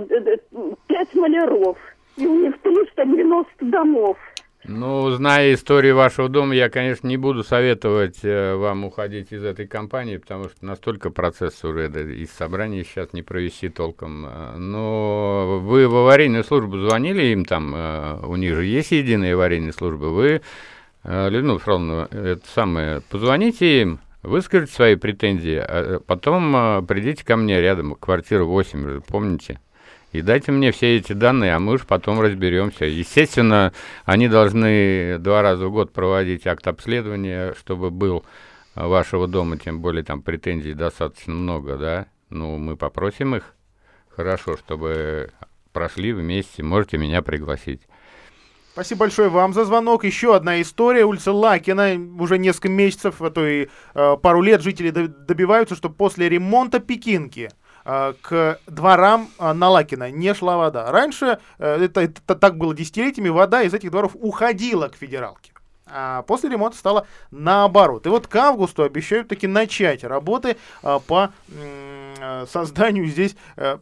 5 0.88 1.16
маляров. 1.16 1.78
И 2.18 2.26
у 2.26 2.40
них 2.42 2.56
390 2.62 3.66
домов. 3.66 4.18
Ну, 4.68 5.12
зная 5.12 5.54
историю 5.54 5.96
вашего 5.96 6.28
дома, 6.28 6.56
я, 6.56 6.70
конечно, 6.70 7.08
не 7.08 7.18
буду 7.18 7.44
советовать 7.44 8.24
э, 8.24 8.56
вам 8.56 8.86
уходить 8.86 9.32
из 9.32 9.44
этой 9.44 9.68
компании, 9.68 10.18
потому 10.18 10.46
что 10.46 10.66
настолько 10.66 11.12
процесс 11.12 11.64
уже 11.64 11.88
из 11.88 12.32
собрания 12.32 12.84
сейчас 12.84 13.14
не 13.14 13.22
провести 13.22 13.70
толком. 13.70 14.26
Э, 14.26 14.56
Но 14.58 15.60
вы 15.62 15.88
в 15.88 15.96
аварийную 15.96 16.44
службу 16.44 16.80
звонили 16.80 17.26
им 17.26 17.46
там, 17.46 17.76
э, 17.76 18.26
у 18.26 18.36
них 18.38 18.56
же 18.56 18.66
есть 18.66 18.92
единая 18.92 19.36
аварийная 19.36 19.72
служба. 19.72 20.06
Вы, 20.06 20.42
Людмила 21.04 21.60
Фроловна, 21.60 22.08
это 22.10 22.42
самое, 22.48 23.02
позвоните 23.12 23.82
им, 23.82 24.00
выскажите 24.24 24.74
свои 24.74 24.96
претензии, 24.96 25.58
а 25.58 26.00
потом 26.00 26.84
придите 26.88 27.24
ко 27.24 27.36
мне 27.36 27.62
рядом, 27.62 27.94
квартира 27.94 28.44
8, 28.44 29.02
помните? 29.08 29.60
И 30.16 30.22
дайте 30.22 30.54
мне 30.54 30.72
все 30.72 30.96
эти 30.96 31.12
данные, 31.12 31.56
а 31.56 31.60
мы 31.60 31.74
уж 31.74 31.86
потом 31.86 32.22
разберемся. 32.22 32.86
Естественно, 32.86 33.74
они 34.06 34.30
должны 34.30 35.18
два 35.20 35.42
раза 35.42 35.68
в 35.68 35.72
год 35.72 35.92
проводить 35.92 36.48
акт 36.48 36.66
обследования, 36.68 37.54
чтобы 37.60 37.92
был 37.92 38.24
а, 38.76 38.88
вашего 38.88 39.28
дома, 39.28 39.58
тем 39.58 39.82
более 39.82 40.04
там 40.04 40.22
претензий 40.22 40.74
достаточно 40.74 41.34
много, 41.34 41.78
да. 41.78 42.06
Ну, 42.30 42.58
мы 42.58 42.78
попросим 42.78 43.36
их, 43.36 43.56
хорошо, 44.16 44.56
чтобы 44.56 45.32
прошли 45.74 46.14
вместе, 46.14 46.64
можете 46.64 46.98
меня 46.98 47.22
пригласить. 47.22 47.82
Спасибо 48.72 49.00
большое 49.00 49.30
вам 49.30 49.54
за 49.54 49.66
звонок. 49.66 50.04
Еще 50.04 50.36
одна 50.36 50.62
история. 50.62 51.06
Улица 51.06 51.32
Лакина. 51.32 51.98
Уже 52.20 52.38
несколько 52.38 52.68
месяцев, 52.68 53.22
а 53.22 53.30
то 53.30 53.46
и 53.48 53.68
э, 53.94 54.18
пару 54.22 54.42
лет 54.42 54.62
жители 54.62 54.90
до- 54.90 55.08
добиваются, 55.08 55.76
что 55.76 55.90
после 55.90 56.28
ремонта 56.28 56.80
Пекинки 56.80 57.52
к 57.86 58.60
дворам 58.66 59.30
э, 59.38 59.54
на 59.54 59.70
Лакина 59.70 60.10
не 60.10 60.34
шла 60.34 60.58
вода. 60.58 60.92
Раньше, 60.92 61.40
э, 61.60 61.84
это, 61.86 62.02
это 62.02 62.36
так 62.36 62.58
было 62.58 62.74
десятилетиями, 62.74 63.30
вода 63.30 63.62
из 63.62 63.74
этих 63.74 63.92
дворов 63.92 64.14
уходила 64.16 64.88
к 64.88 64.96
федералке. 64.96 65.52
А 65.88 66.24
после 66.24 66.50
ремонта 66.50 66.78
стало 66.78 67.06
наоборот. 67.30 68.08
И 68.08 68.10
вот 68.10 68.26
к 68.26 68.36
августу 68.36 68.84
обещают 68.84 69.28
таки 69.28 69.46
начать 69.46 70.04
работы 70.04 70.58
э, 70.82 71.00
по 71.08 71.30
э, 71.50 72.46
созданию 72.50 73.06
здесь 73.06 73.36
э, 73.56 73.78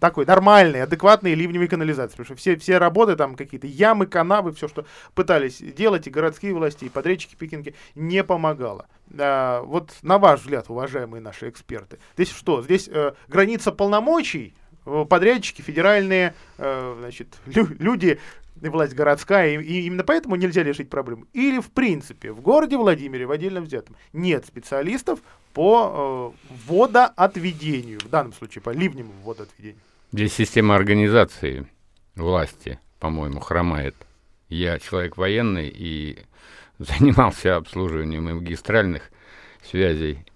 такой 0.00 0.26
нормальной, 0.26 0.82
адекватной 0.82 1.34
ливневой 1.34 1.68
канализации. 1.68 2.12
Потому 2.12 2.26
что 2.26 2.36
все, 2.36 2.56
все 2.56 2.78
работы, 2.78 3.16
там 3.16 3.34
какие-то 3.34 3.66
ямы, 3.66 4.06
канавы, 4.06 4.52
все, 4.52 4.68
что 4.68 4.84
пытались 5.14 5.58
делать 5.58 6.06
и 6.06 6.10
городские 6.10 6.54
власти, 6.54 6.84
и 6.84 6.88
подрядчики 6.88 7.34
Пекинки, 7.34 7.74
не 7.94 8.24
помогало. 8.24 8.86
А, 9.18 9.62
вот 9.62 9.92
на 10.02 10.18
ваш 10.18 10.40
взгляд, 10.40 10.66
уважаемые 10.68 11.20
наши 11.20 11.48
эксперты, 11.48 11.98
здесь 12.14 12.30
что? 12.30 12.62
Здесь 12.62 12.88
э, 12.88 13.12
граница 13.28 13.72
полномочий 13.72 14.54
э, 14.86 15.04
подрядчики, 15.08 15.62
федеральные, 15.62 16.34
э, 16.58 16.96
значит, 16.98 17.28
лю- 17.46 17.76
люди, 17.78 18.18
власть 18.56 18.94
городская, 18.94 19.58
и, 19.58 19.62
и 19.62 19.86
именно 19.86 20.04
поэтому 20.04 20.36
нельзя 20.36 20.62
решить 20.62 20.90
проблему. 20.90 21.26
Или, 21.32 21.60
в 21.60 21.70
принципе, 21.70 22.32
в 22.32 22.40
городе 22.40 22.76
Владимире, 22.76 23.26
в 23.26 23.30
отдельно 23.30 23.60
взятом, 23.60 23.96
нет 24.12 24.46
специалистов 24.46 25.20
по 25.54 26.34
э, 26.36 26.52
водоотведению, 26.66 28.00
в 28.00 28.10
данном 28.10 28.32
случае 28.32 28.62
по 28.62 28.70
ливневому 28.70 29.22
водоотведению. 29.22 29.80
Здесь 30.12 30.34
система 30.34 30.74
организации 30.74 31.66
власти, 32.16 32.78
по-моему, 32.98 33.40
хромает. 33.40 33.94
Я 34.48 34.78
человек 34.78 35.16
военный 35.16 35.68
и 35.68 36.18
занимался 36.78 37.56
обслуживанием 37.56 38.28
и 38.28 38.34
магистральных 38.34 39.10
связей 39.62 40.26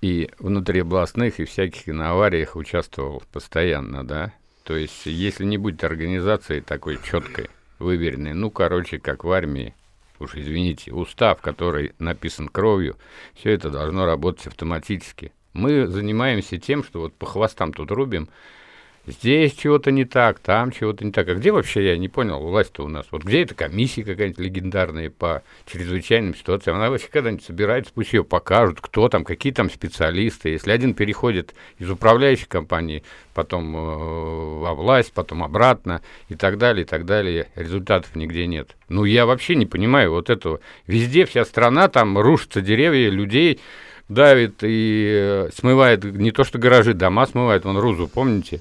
и 0.00 0.30
внутриобластных, 0.38 1.40
и 1.40 1.44
всяких 1.44 1.88
и 1.88 1.92
на 1.92 2.10
авариях 2.10 2.56
участвовал 2.56 3.22
постоянно, 3.32 4.06
да. 4.06 4.32
То 4.64 4.76
есть, 4.76 5.06
если 5.06 5.44
не 5.44 5.58
будет 5.58 5.82
организации 5.84 6.60
такой 6.60 6.98
четкой, 7.02 7.48
выверенной, 7.78 8.34
ну, 8.34 8.50
короче, 8.50 8.98
как 8.98 9.24
в 9.24 9.32
армии, 9.32 9.74
уж 10.20 10.36
извините, 10.36 10.92
устав, 10.92 11.40
который 11.40 11.92
написан 11.98 12.48
кровью, 12.48 12.96
все 13.34 13.50
это 13.50 13.70
должно 13.70 14.04
работать 14.04 14.46
автоматически. 14.46 15.32
Мы 15.52 15.86
занимаемся 15.86 16.58
тем, 16.58 16.84
что 16.84 17.00
вот 17.00 17.14
по 17.14 17.26
хвостам 17.26 17.72
тут 17.72 17.90
рубим, 17.90 18.28
здесь 19.10 19.52
чего-то 19.54 19.90
не 19.90 20.04
так, 20.04 20.38
там 20.38 20.70
чего-то 20.72 21.04
не 21.04 21.12
так. 21.12 21.28
А 21.28 21.34
где 21.34 21.52
вообще, 21.52 21.86
я 21.86 21.96
не 21.96 22.08
понял, 22.08 22.40
власть-то 22.40 22.84
у 22.84 22.88
нас? 22.88 23.06
Вот 23.10 23.24
где 23.24 23.42
эта 23.42 23.54
комиссия 23.54 24.04
какая-нибудь 24.04 24.38
легендарная 24.38 25.10
по 25.10 25.42
чрезвычайным 25.66 26.34
ситуациям? 26.34 26.76
Она 26.76 26.90
вообще 26.90 27.08
когда-нибудь 27.08 27.44
собирается, 27.44 27.92
пусть 27.94 28.12
ее 28.12 28.24
покажут, 28.24 28.80
кто 28.80 29.08
там, 29.08 29.24
какие 29.24 29.52
там 29.52 29.70
специалисты. 29.70 30.50
Если 30.50 30.70
один 30.70 30.94
переходит 30.94 31.54
из 31.78 31.90
управляющей 31.90 32.46
компании, 32.46 33.02
потом 33.34 33.76
э, 33.76 33.78
во 33.78 34.74
власть, 34.74 35.12
потом 35.12 35.42
обратно 35.42 36.02
и 36.28 36.34
так 36.34 36.58
далее, 36.58 36.84
и 36.84 36.86
так 36.86 37.04
далее, 37.04 37.48
результатов 37.54 38.16
нигде 38.16 38.46
нет. 38.46 38.76
Ну, 38.88 39.04
я 39.04 39.26
вообще 39.26 39.54
не 39.54 39.66
понимаю 39.66 40.10
вот 40.10 40.30
этого. 40.30 40.60
Везде 40.86 41.24
вся 41.24 41.44
страна, 41.44 41.88
там 41.88 42.18
рушатся 42.18 42.60
деревья, 42.60 43.10
людей 43.10 43.60
давит 44.10 44.62
и 44.62 45.08
э, 45.08 45.50
смывает 45.54 46.04
не 46.04 46.32
то 46.32 46.44
что 46.44 46.58
гаражи, 46.58 46.92
дома 46.94 47.26
смывает, 47.26 47.64
вон 47.64 47.78
Рузу, 47.78 48.08
помните? 48.08 48.60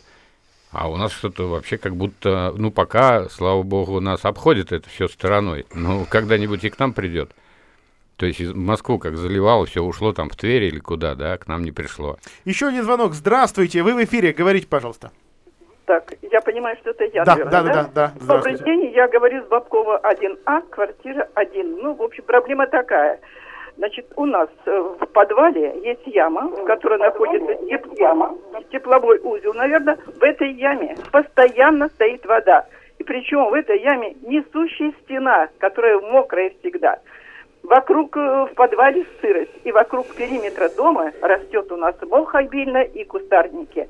А 0.72 0.90
у 0.90 0.98
нас 0.98 1.12
что-то 1.12 1.50
вообще 1.50 1.78
как 1.78 1.96
будто, 1.96 2.54
ну 2.56 2.72
пока, 2.72 3.28
слава 3.30 3.64
богу, 3.64 4.00
нас 4.00 4.24
обходит 4.24 4.72
это 4.72 4.88
все 4.88 5.08
стороной. 5.08 5.66
Ну, 5.74 6.06
когда-нибудь 6.08 6.64
и 6.64 6.70
к 6.70 6.78
нам 6.78 6.94
придет. 6.94 7.32
То 8.18 8.26
есть 8.26 8.40
из 8.40 8.54
Москву 8.54 9.00
как 9.00 9.18
заливало, 9.18 9.66
все 9.66 9.82
ушло 9.82 10.14
там 10.14 10.30
в 10.30 10.36
Тверь 10.36 10.64
или 10.66 10.80
куда, 10.80 11.16
да, 11.16 11.38
к 11.38 11.48
нам 11.48 11.64
не 11.64 11.72
пришло. 11.72 12.18
Еще 12.46 12.68
один 12.68 12.84
звонок. 12.84 13.14
Здравствуйте, 13.14 13.82
вы 13.82 13.96
в 13.96 14.04
эфире, 14.04 14.32
говорите, 14.32 14.68
пожалуйста. 14.68 15.12
Так, 15.86 16.14
я 16.22 16.40
понимаю, 16.42 16.78
что 16.82 16.92
это 16.92 17.06
я, 17.06 17.24
Да, 17.26 17.36
наверное, 17.36 17.52
да, 17.52 17.64
да, 17.64 17.74
да, 17.74 17.90
да. 17.94 18.14
Добрый 18.20 18.54
Здравствуйте. 18.54 18.64
день, 18.66 18.94
я 18.94 19.08
говорю 19.08 19.44
с 19.44 19.48
Бабкова 19.48 20.00
1А, 20.04 20.70
квартира 20.70 21.28
1. 21.34 21.78
Ну, 21.82 21.96
в 21.96 22.02
общем, 22.04 22.24
проблема 22.28 22.68
такая. 22.68 23.20
Значит, 23.80 24.08
у 24.18 24.26
нас 24.26 24.50
э, 24.66 24.78
в 25.00 25.06
подвале 25.06 25.74
есть 25.86 26.06
яма, 26.06 26.50
в 26.50 26.66
которой 26.66 27.00
находится 27.00 27.54
теп- 27.64 27.98
яма, 27.98 28.36
тепловой 28.74 29.20
узел, 29.24 29.54
наверное. 29.54 29.98
В 30.06 30.22
этой 30.22 30.52
яме 30.52 30.98
постоянно 31.14 31.88
стоит 31.88 32.26
вода. 32.26 32.68
И 32.98 33.06
причем 33.06 33.50
в 33.50 33.54
этой 33.54 33.80
яме 33.80 34.16
несущая 34.22 34.92
стена, 35.02 35.48
которая 35.60 35.98
мокрая 36.02 36.52
всегда. 36.60 37.00
Вокруг 37.64 38.18
э, 38.18 38.48
в 38.52 38.54
подвале 38.54 39.06
сырость, 39.22 39.58
и 39.64 39.72
вокруг 39.72 40.14
периметра 40.14 40.68
дома 40.76 41.14
растет 41.22 41.72
у 41.72 41.78
нас 41.78 41.96
мох 42.02 42.36
обильно 42.36 42.84
и 42.84 43.06
кустарники. 43.06 43.88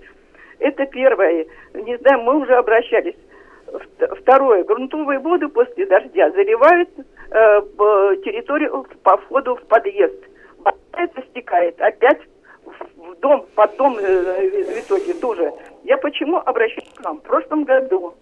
Это 0.60 0.86
первое. 0.86 1.48
Не 1.74 1.98
знаю, 1.98 2.22
мы 2.22 2.38
уже 2.38 2.54
обращались. 2.54 3.16
Вт- 3.74 4.16
Второе. 4.22 4.64
Грунтовые 4.64 5.20
воды 5.20 5.48
после 5.48 5.86
дождя 5.86 6.30
заливают 6.32 6.90
э, 6.98 7.62
территорию 8.24 8.86
по 9.04 9.18
входу 9.18 9.56
в 9.56 9.62
подъезд. 9.64 10.20
Это 10.94 11.22
стекает 11.30 11.80
опять 11.82 12.20
в 12.66 13.16
дом, 13.22 13.46
под 13.56 13.76
дом 13.78 13.98
э, 13.98 14.64
в 14.64 14.80
итоге 14.86 15.14
тоже. 15.16 15.52
Я 15.84 15.98
почему 15.98 16.38
обращаюсь 16.38 16.90
к 16.96 17.04
вам? 17.04 17.18
В 17.20 17.24
прошлом 17.24 17.64
году 17.64 18.14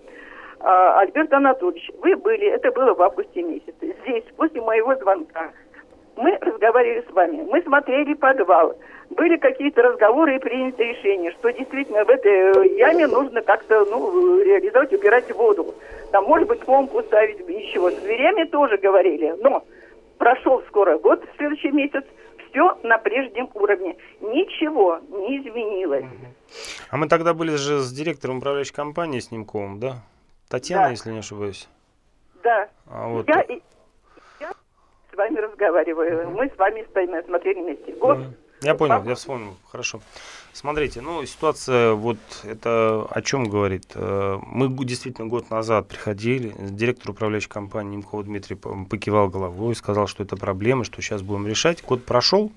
а, 0.59 0.99
Альберт 1.01 1.31
Анатольевич, 1.33 1.89
вы 2.01 2.15
были, 2.15 2.47
это 2.47 2.71
было 2.71 2.93
в 2.93 3.01
августе 3.01 3.43
месяце, 3.43 3.95
здесь, 4.01 4.23
после 4.35 4.61
моего 4.61 4.95
звонка. 4.95 5.51
Мы 6.17 6.35
разговаривали 6.41 7.05
с 7.07 7.13
вами, 7.13 7.43
мы 7.43 7.61
смотрели 7.61 8.15
подвал. 8.15 8.75
Были 9.11 9.37
какие-то 9.37 9.83
разговоры 9.83 10.35
и 10.35 10.39
принято 10.39 10.83
решение, 10.83 11.31
что 11.33 11.51
действительно 11.53 12.03
в 12.03 12.09
этой 12.09 12.31
э, 12.31 12.77
яме 12.77 13.07
нужно 13.07 13.41
как-то 13.41 13.85
ну, 13.85 14.39
реализовать, 14.41 14.91
убирать 14.91 15.31
воду. 15.31 15.75
Там, 16.11 16.25
может 16.25 16.47
быть, 16.47 16.59
помпу 16.61 17.01
ставить, 17.03 17.39
еще. 17.47 17.91
С 17.91 17.95
дверями 18.01 18.45
тоже 18.45 18.77
говорили. 18.77 19.35
Но 19.41 19.63
прошел 20.17 20.61
скоро 20.67 20.97
год, 20.97 21.23
в 21.23 21.37
следующий 21.37 21.71
месяц, 21.71 22.03
все 22.49 22.77
на 22.83 22.97
прежнем 22.97 23.49
уровне. 23.53 23.95
Ничего 24.19 24.99
не 25.09 25.37
изменилось. 25.37 26.05
А 26.89 26.97
мы 26.97 27.07
тогда 27.07 27.33
были 27.33 27.55
же 27.55 27.79
с 27.79 27.91
директором 27.91 28.39
управляющей 28.39 28.73
компании 28.73 29.19
с 29.19 29.31
Немковым, 29.31 29.79
да? 29.79 29.97
Татьяна, 30.49 30.85
Да. 30.85 30.89
если 30.91 31.11
не 31.11 31.19
ошибаюсь. 31.19 31.67
Да. 32.43 32.69
А 32.89 33.07
вот 33.07 33.27
Я, 33.27 33.43
с 33.43 33.47
вами 35.17 35.37
разговариваю. 35.37 36.29
Мы 36.29 36.49
с 36.49 36.57
вами 36.57 36.85
стоим, 36.91 37.11
смотрели 37.25 37.61
вместе. 37.61 37.91
Год. 37.93 38.19
Я 38.61 38.73
понял, 38.73 39.03
я 39.03 39.15
вспомнил. 39.15 39.55
Хорошо. 39.69 40.01
Смотрите, 40.51 41.01
ну, 41.01 41.23
ситуация 41.25 41.93
вот 41.93 42.17
это 42.43 43.05
о 43.11 43.21
чем 43.21 43.47
говорит? 43.47 43.91
Э, 43.93 44.39
Мы 44.41 44.69
действительно 44.83 45.27
год 45.27 45.51
назад 45.51 45.87
приходили, 45.87 46.55
директор 46.57 47.11
управляющей 47.11 47.49
компании 47.49 47.97
Немкова 47.97 48.23
Дмитрий 48.23 48.55
покивал 48.55 49.29
головой, 49.29 49.75
сказал, 49.75 50.07
что 50.07 50.23
это 50.23 50.35
проблема, 50.35 50.83
что 50.83 50.99
сейчас 51.01 51.21
будем 51.21 51.45
решать. 51.45 51.83
Год 51.85 52.03
прошел, 52.05 52.51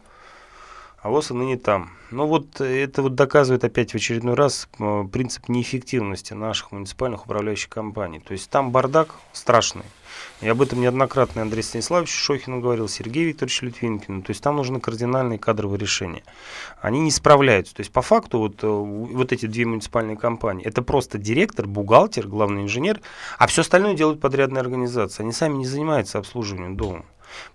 а 1.02 1.10
вот 1.10 1.30
она 1.30 1.44
не 1.44 1.56
там. 1.56 1.90
Ну 2.10 2.26
вот 2.26 2.62
это 2.62 3.02
вот 3.02 3.14
доказывает 3.14 3.64
опять 3.64 3.92
в 3.92 3.96
очередной 3.96 4.34
раз 4.34 4.66
э, 4.78 5.04
принцип 5.12 5.50
неэффективности 5.50 6.32
наших 6.32 6.72
муниципальных 6.72 7.26
управляющих 7.26 7.68
компаний. 7.68 8.20
То 8.20 8.32
есть 8.32 8.48
там 8.48 8.70
бардак 8.70 9.16
страшный. 9.34 9.84
И 10.40 10.48
об 10.48 10.62
этом 10.62 10.80
неоднократно 10.80 11.42
Андрей 11.42 11.62
Станиславович 11.62 12.10
Шохину 12.10 12.60
говорил, 12.60 12.88
Сергей 12.88 13.24
Викторович 13.24 13.62
Литвинкин. 13.62 14.22
То 14.22 14.30
есть 14.30 14.42
там 14.42 14.56
нужны 14.56 14.80
кардинальные 14.80 15.38
кадровые 15.38 15.78
решения. 15.78 16.22
Они 16.80 17.00
не 17.00 17.10
справляются. 17.10 17.74
То 17.74 17.80
есть 17.80 17.92
по 17.92 18.02
факту 18.02 18.38
вот, 18.38 18.62
э, 18.62 18.66
вот 18.66 19.32
эти 19.32 19.46
две 19.46 19.66
муниципальные 19.66 20.16
компании, 20.16 20.64
это 20.64 20.82
просто 20.82 21.18
директор, 21.18 21.66
бухгалтер, 21.66 22.26
главный 22.26 22.62
инженер, 22.62 23.00
а 23.38 23.46
все 23.46 23.62
остальное 23.62 23.94
делают 23.94 24.20
подрядные 24.20 24.60
организации. 24.60 25.22
Они 25.22 25.32
сами 25.32 25.58
не 25.58 25.66
занимаются 25.66 26.18
обслуживанием 26.18 26.76
дома. 26.76 27.04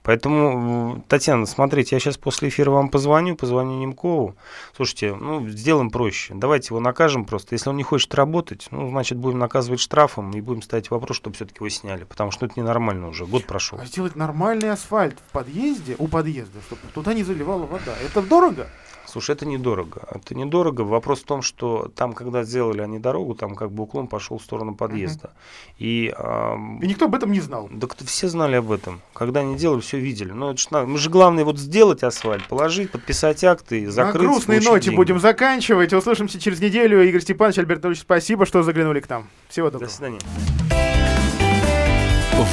Поэтому, 0.03 1.03
Татьяна, 1.07 1.45
смотрите, 1.45 1.95
я 1.95 1.99
сейчас 1.99 2.17
после 2.17 2.49
эфира 2.49 2.71
вам 2.71 2.89
позвоню, 2.89 3.35
позвоню 3.35 3.77
Немкову. 3.79 4.35
Слушайте, 4.75 5.15
ну, 5.15 5.47
сделаем 5.49 5.89
проще. 5.89 6.33
Давайте 6.35 6.67
его 6.69 6.79
накажем 6.79 7.25
просто. 7.25 7.55
Если 7.55 7.69
он 7.69 7.77
не 7.77 7.83
хочет 7.83 8.13
работать, 8.15 8.67
ну, 8.71 8.89
значит, 8.89 9.17
будем 9.17 9.39
наказывать 9.39 9.79
штрафом 9.79 10.31
и 10.31 10.41
будем 10.41 10.61
ставить 10.61 10.91
вопрос, 10.91 11.17
чтобы 11.17 11.35
все-таки 11.35 11.57
его 11.59 11.69
сняли. 11.69 12.03
Потому 12.03 12.31
что 12.31 12.45
это 12.45 12.59
ненормально 12.59 13.09
уже. 13.09 13.25
Год 13.25 13.45
прошел. 13.45 13.79
А 13.81 13.85
сделать 13.85 14.15
нормальный 14.15 14.71
асфальт 14.71 15.17
в 15.19 15.31
подъезде, 15.31 15.95
у 15.97 16.07
подъезда, 16.07 16.59
чтобы 16.67 16.81
туда 16.93 17.13
не 17.13 17.23
заливала 17.23 17.65
вода. 17.65 17.95
Это 18.03 18.21
дорого. 18.21 18.67
Слушай, 19.15 19.31
это 19.31 19.45
недорого. 19.45 20.01
Это 20.11 20.35
недорого. 20.35 20.81
Вопрос 20.81 21.21
в 21.21 21.23
том, 21.23 21.41
что 21.41 21.89
там, 21.95 22.11
когда 22.11 22.43
сделали 22.43 22.81
они 22.81 22.99
дорогу, 22.99 23.33
там 23.33 23.55
как 23.55 23.71
бы 23.71 23.83
уклон 23.83 24.07
пошел 24.07 24.37
в 24.39 24.43
сторону 24.43 24.75
подъезда. 24.75 25.31
И, 25.77 26.13
ам, 26.17 26.79
И 26.81 26.87
никто 26.87 27.05
об 27.05 27.15
этом 27.15 27.31
не 27.31 27.39
знал. 27.39 27.69
да 27.71 27.87
кто- 27.87 28.03
все 28.03 28.27
знали 28.27 28.57
об 28.57 28.69
этом. 28.73 28.99
Когда 29.13 29.39
они 29.39 29.55
делали, 29.55 29.79
все 29.79 29.99
видели. 29.99 30.31
Но 30.33 30.51
это 30.51 30.59
ж 30.61 30.67
надо- 30.71 30.87
мы 30.87 30.97
же 30.97 31.09
главное 31.09 31.45
вот 31.45 31.57
сделать 31.57 32.03
асфальт, 32.03 32.45
положить, 32.49 32.91
подписать 32.91 33.41
акты, 33.45 33.89
закрыть. 33.89 34.15
На 34.15 34.19
грустной 34.31 34.59
ноте 34.59 34.81
деньги. 34.87 34.95
будем 34.97 35.19
заканчивать. 35.21 35.93
Услышимся 35.93 36.37
через 36.37 36.59
неделю. 36.59 37.01
Игорь 37.07 37.21
Степанович, 37.21 37.59
Альберт 37.59 37.77
Анатольевич, 37.85 38.01
спасибо, 38.01 38.45
что 38.45 38.63
заглянули 38.63 38.99
к 38.99 39.07
нам. 39.09 39.29
Всего 39.47 39.67
До 39.67 39.79
доброго. 39.79 39.91
свидания. 39.91 40.19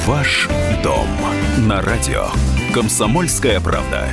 Ваш 0.07 0.47
дом 0.81 1.07
на 1.67 1.81
радио. 1.81 2.27
Комсомольская 2.73 3.59
правда. 3.59 4.07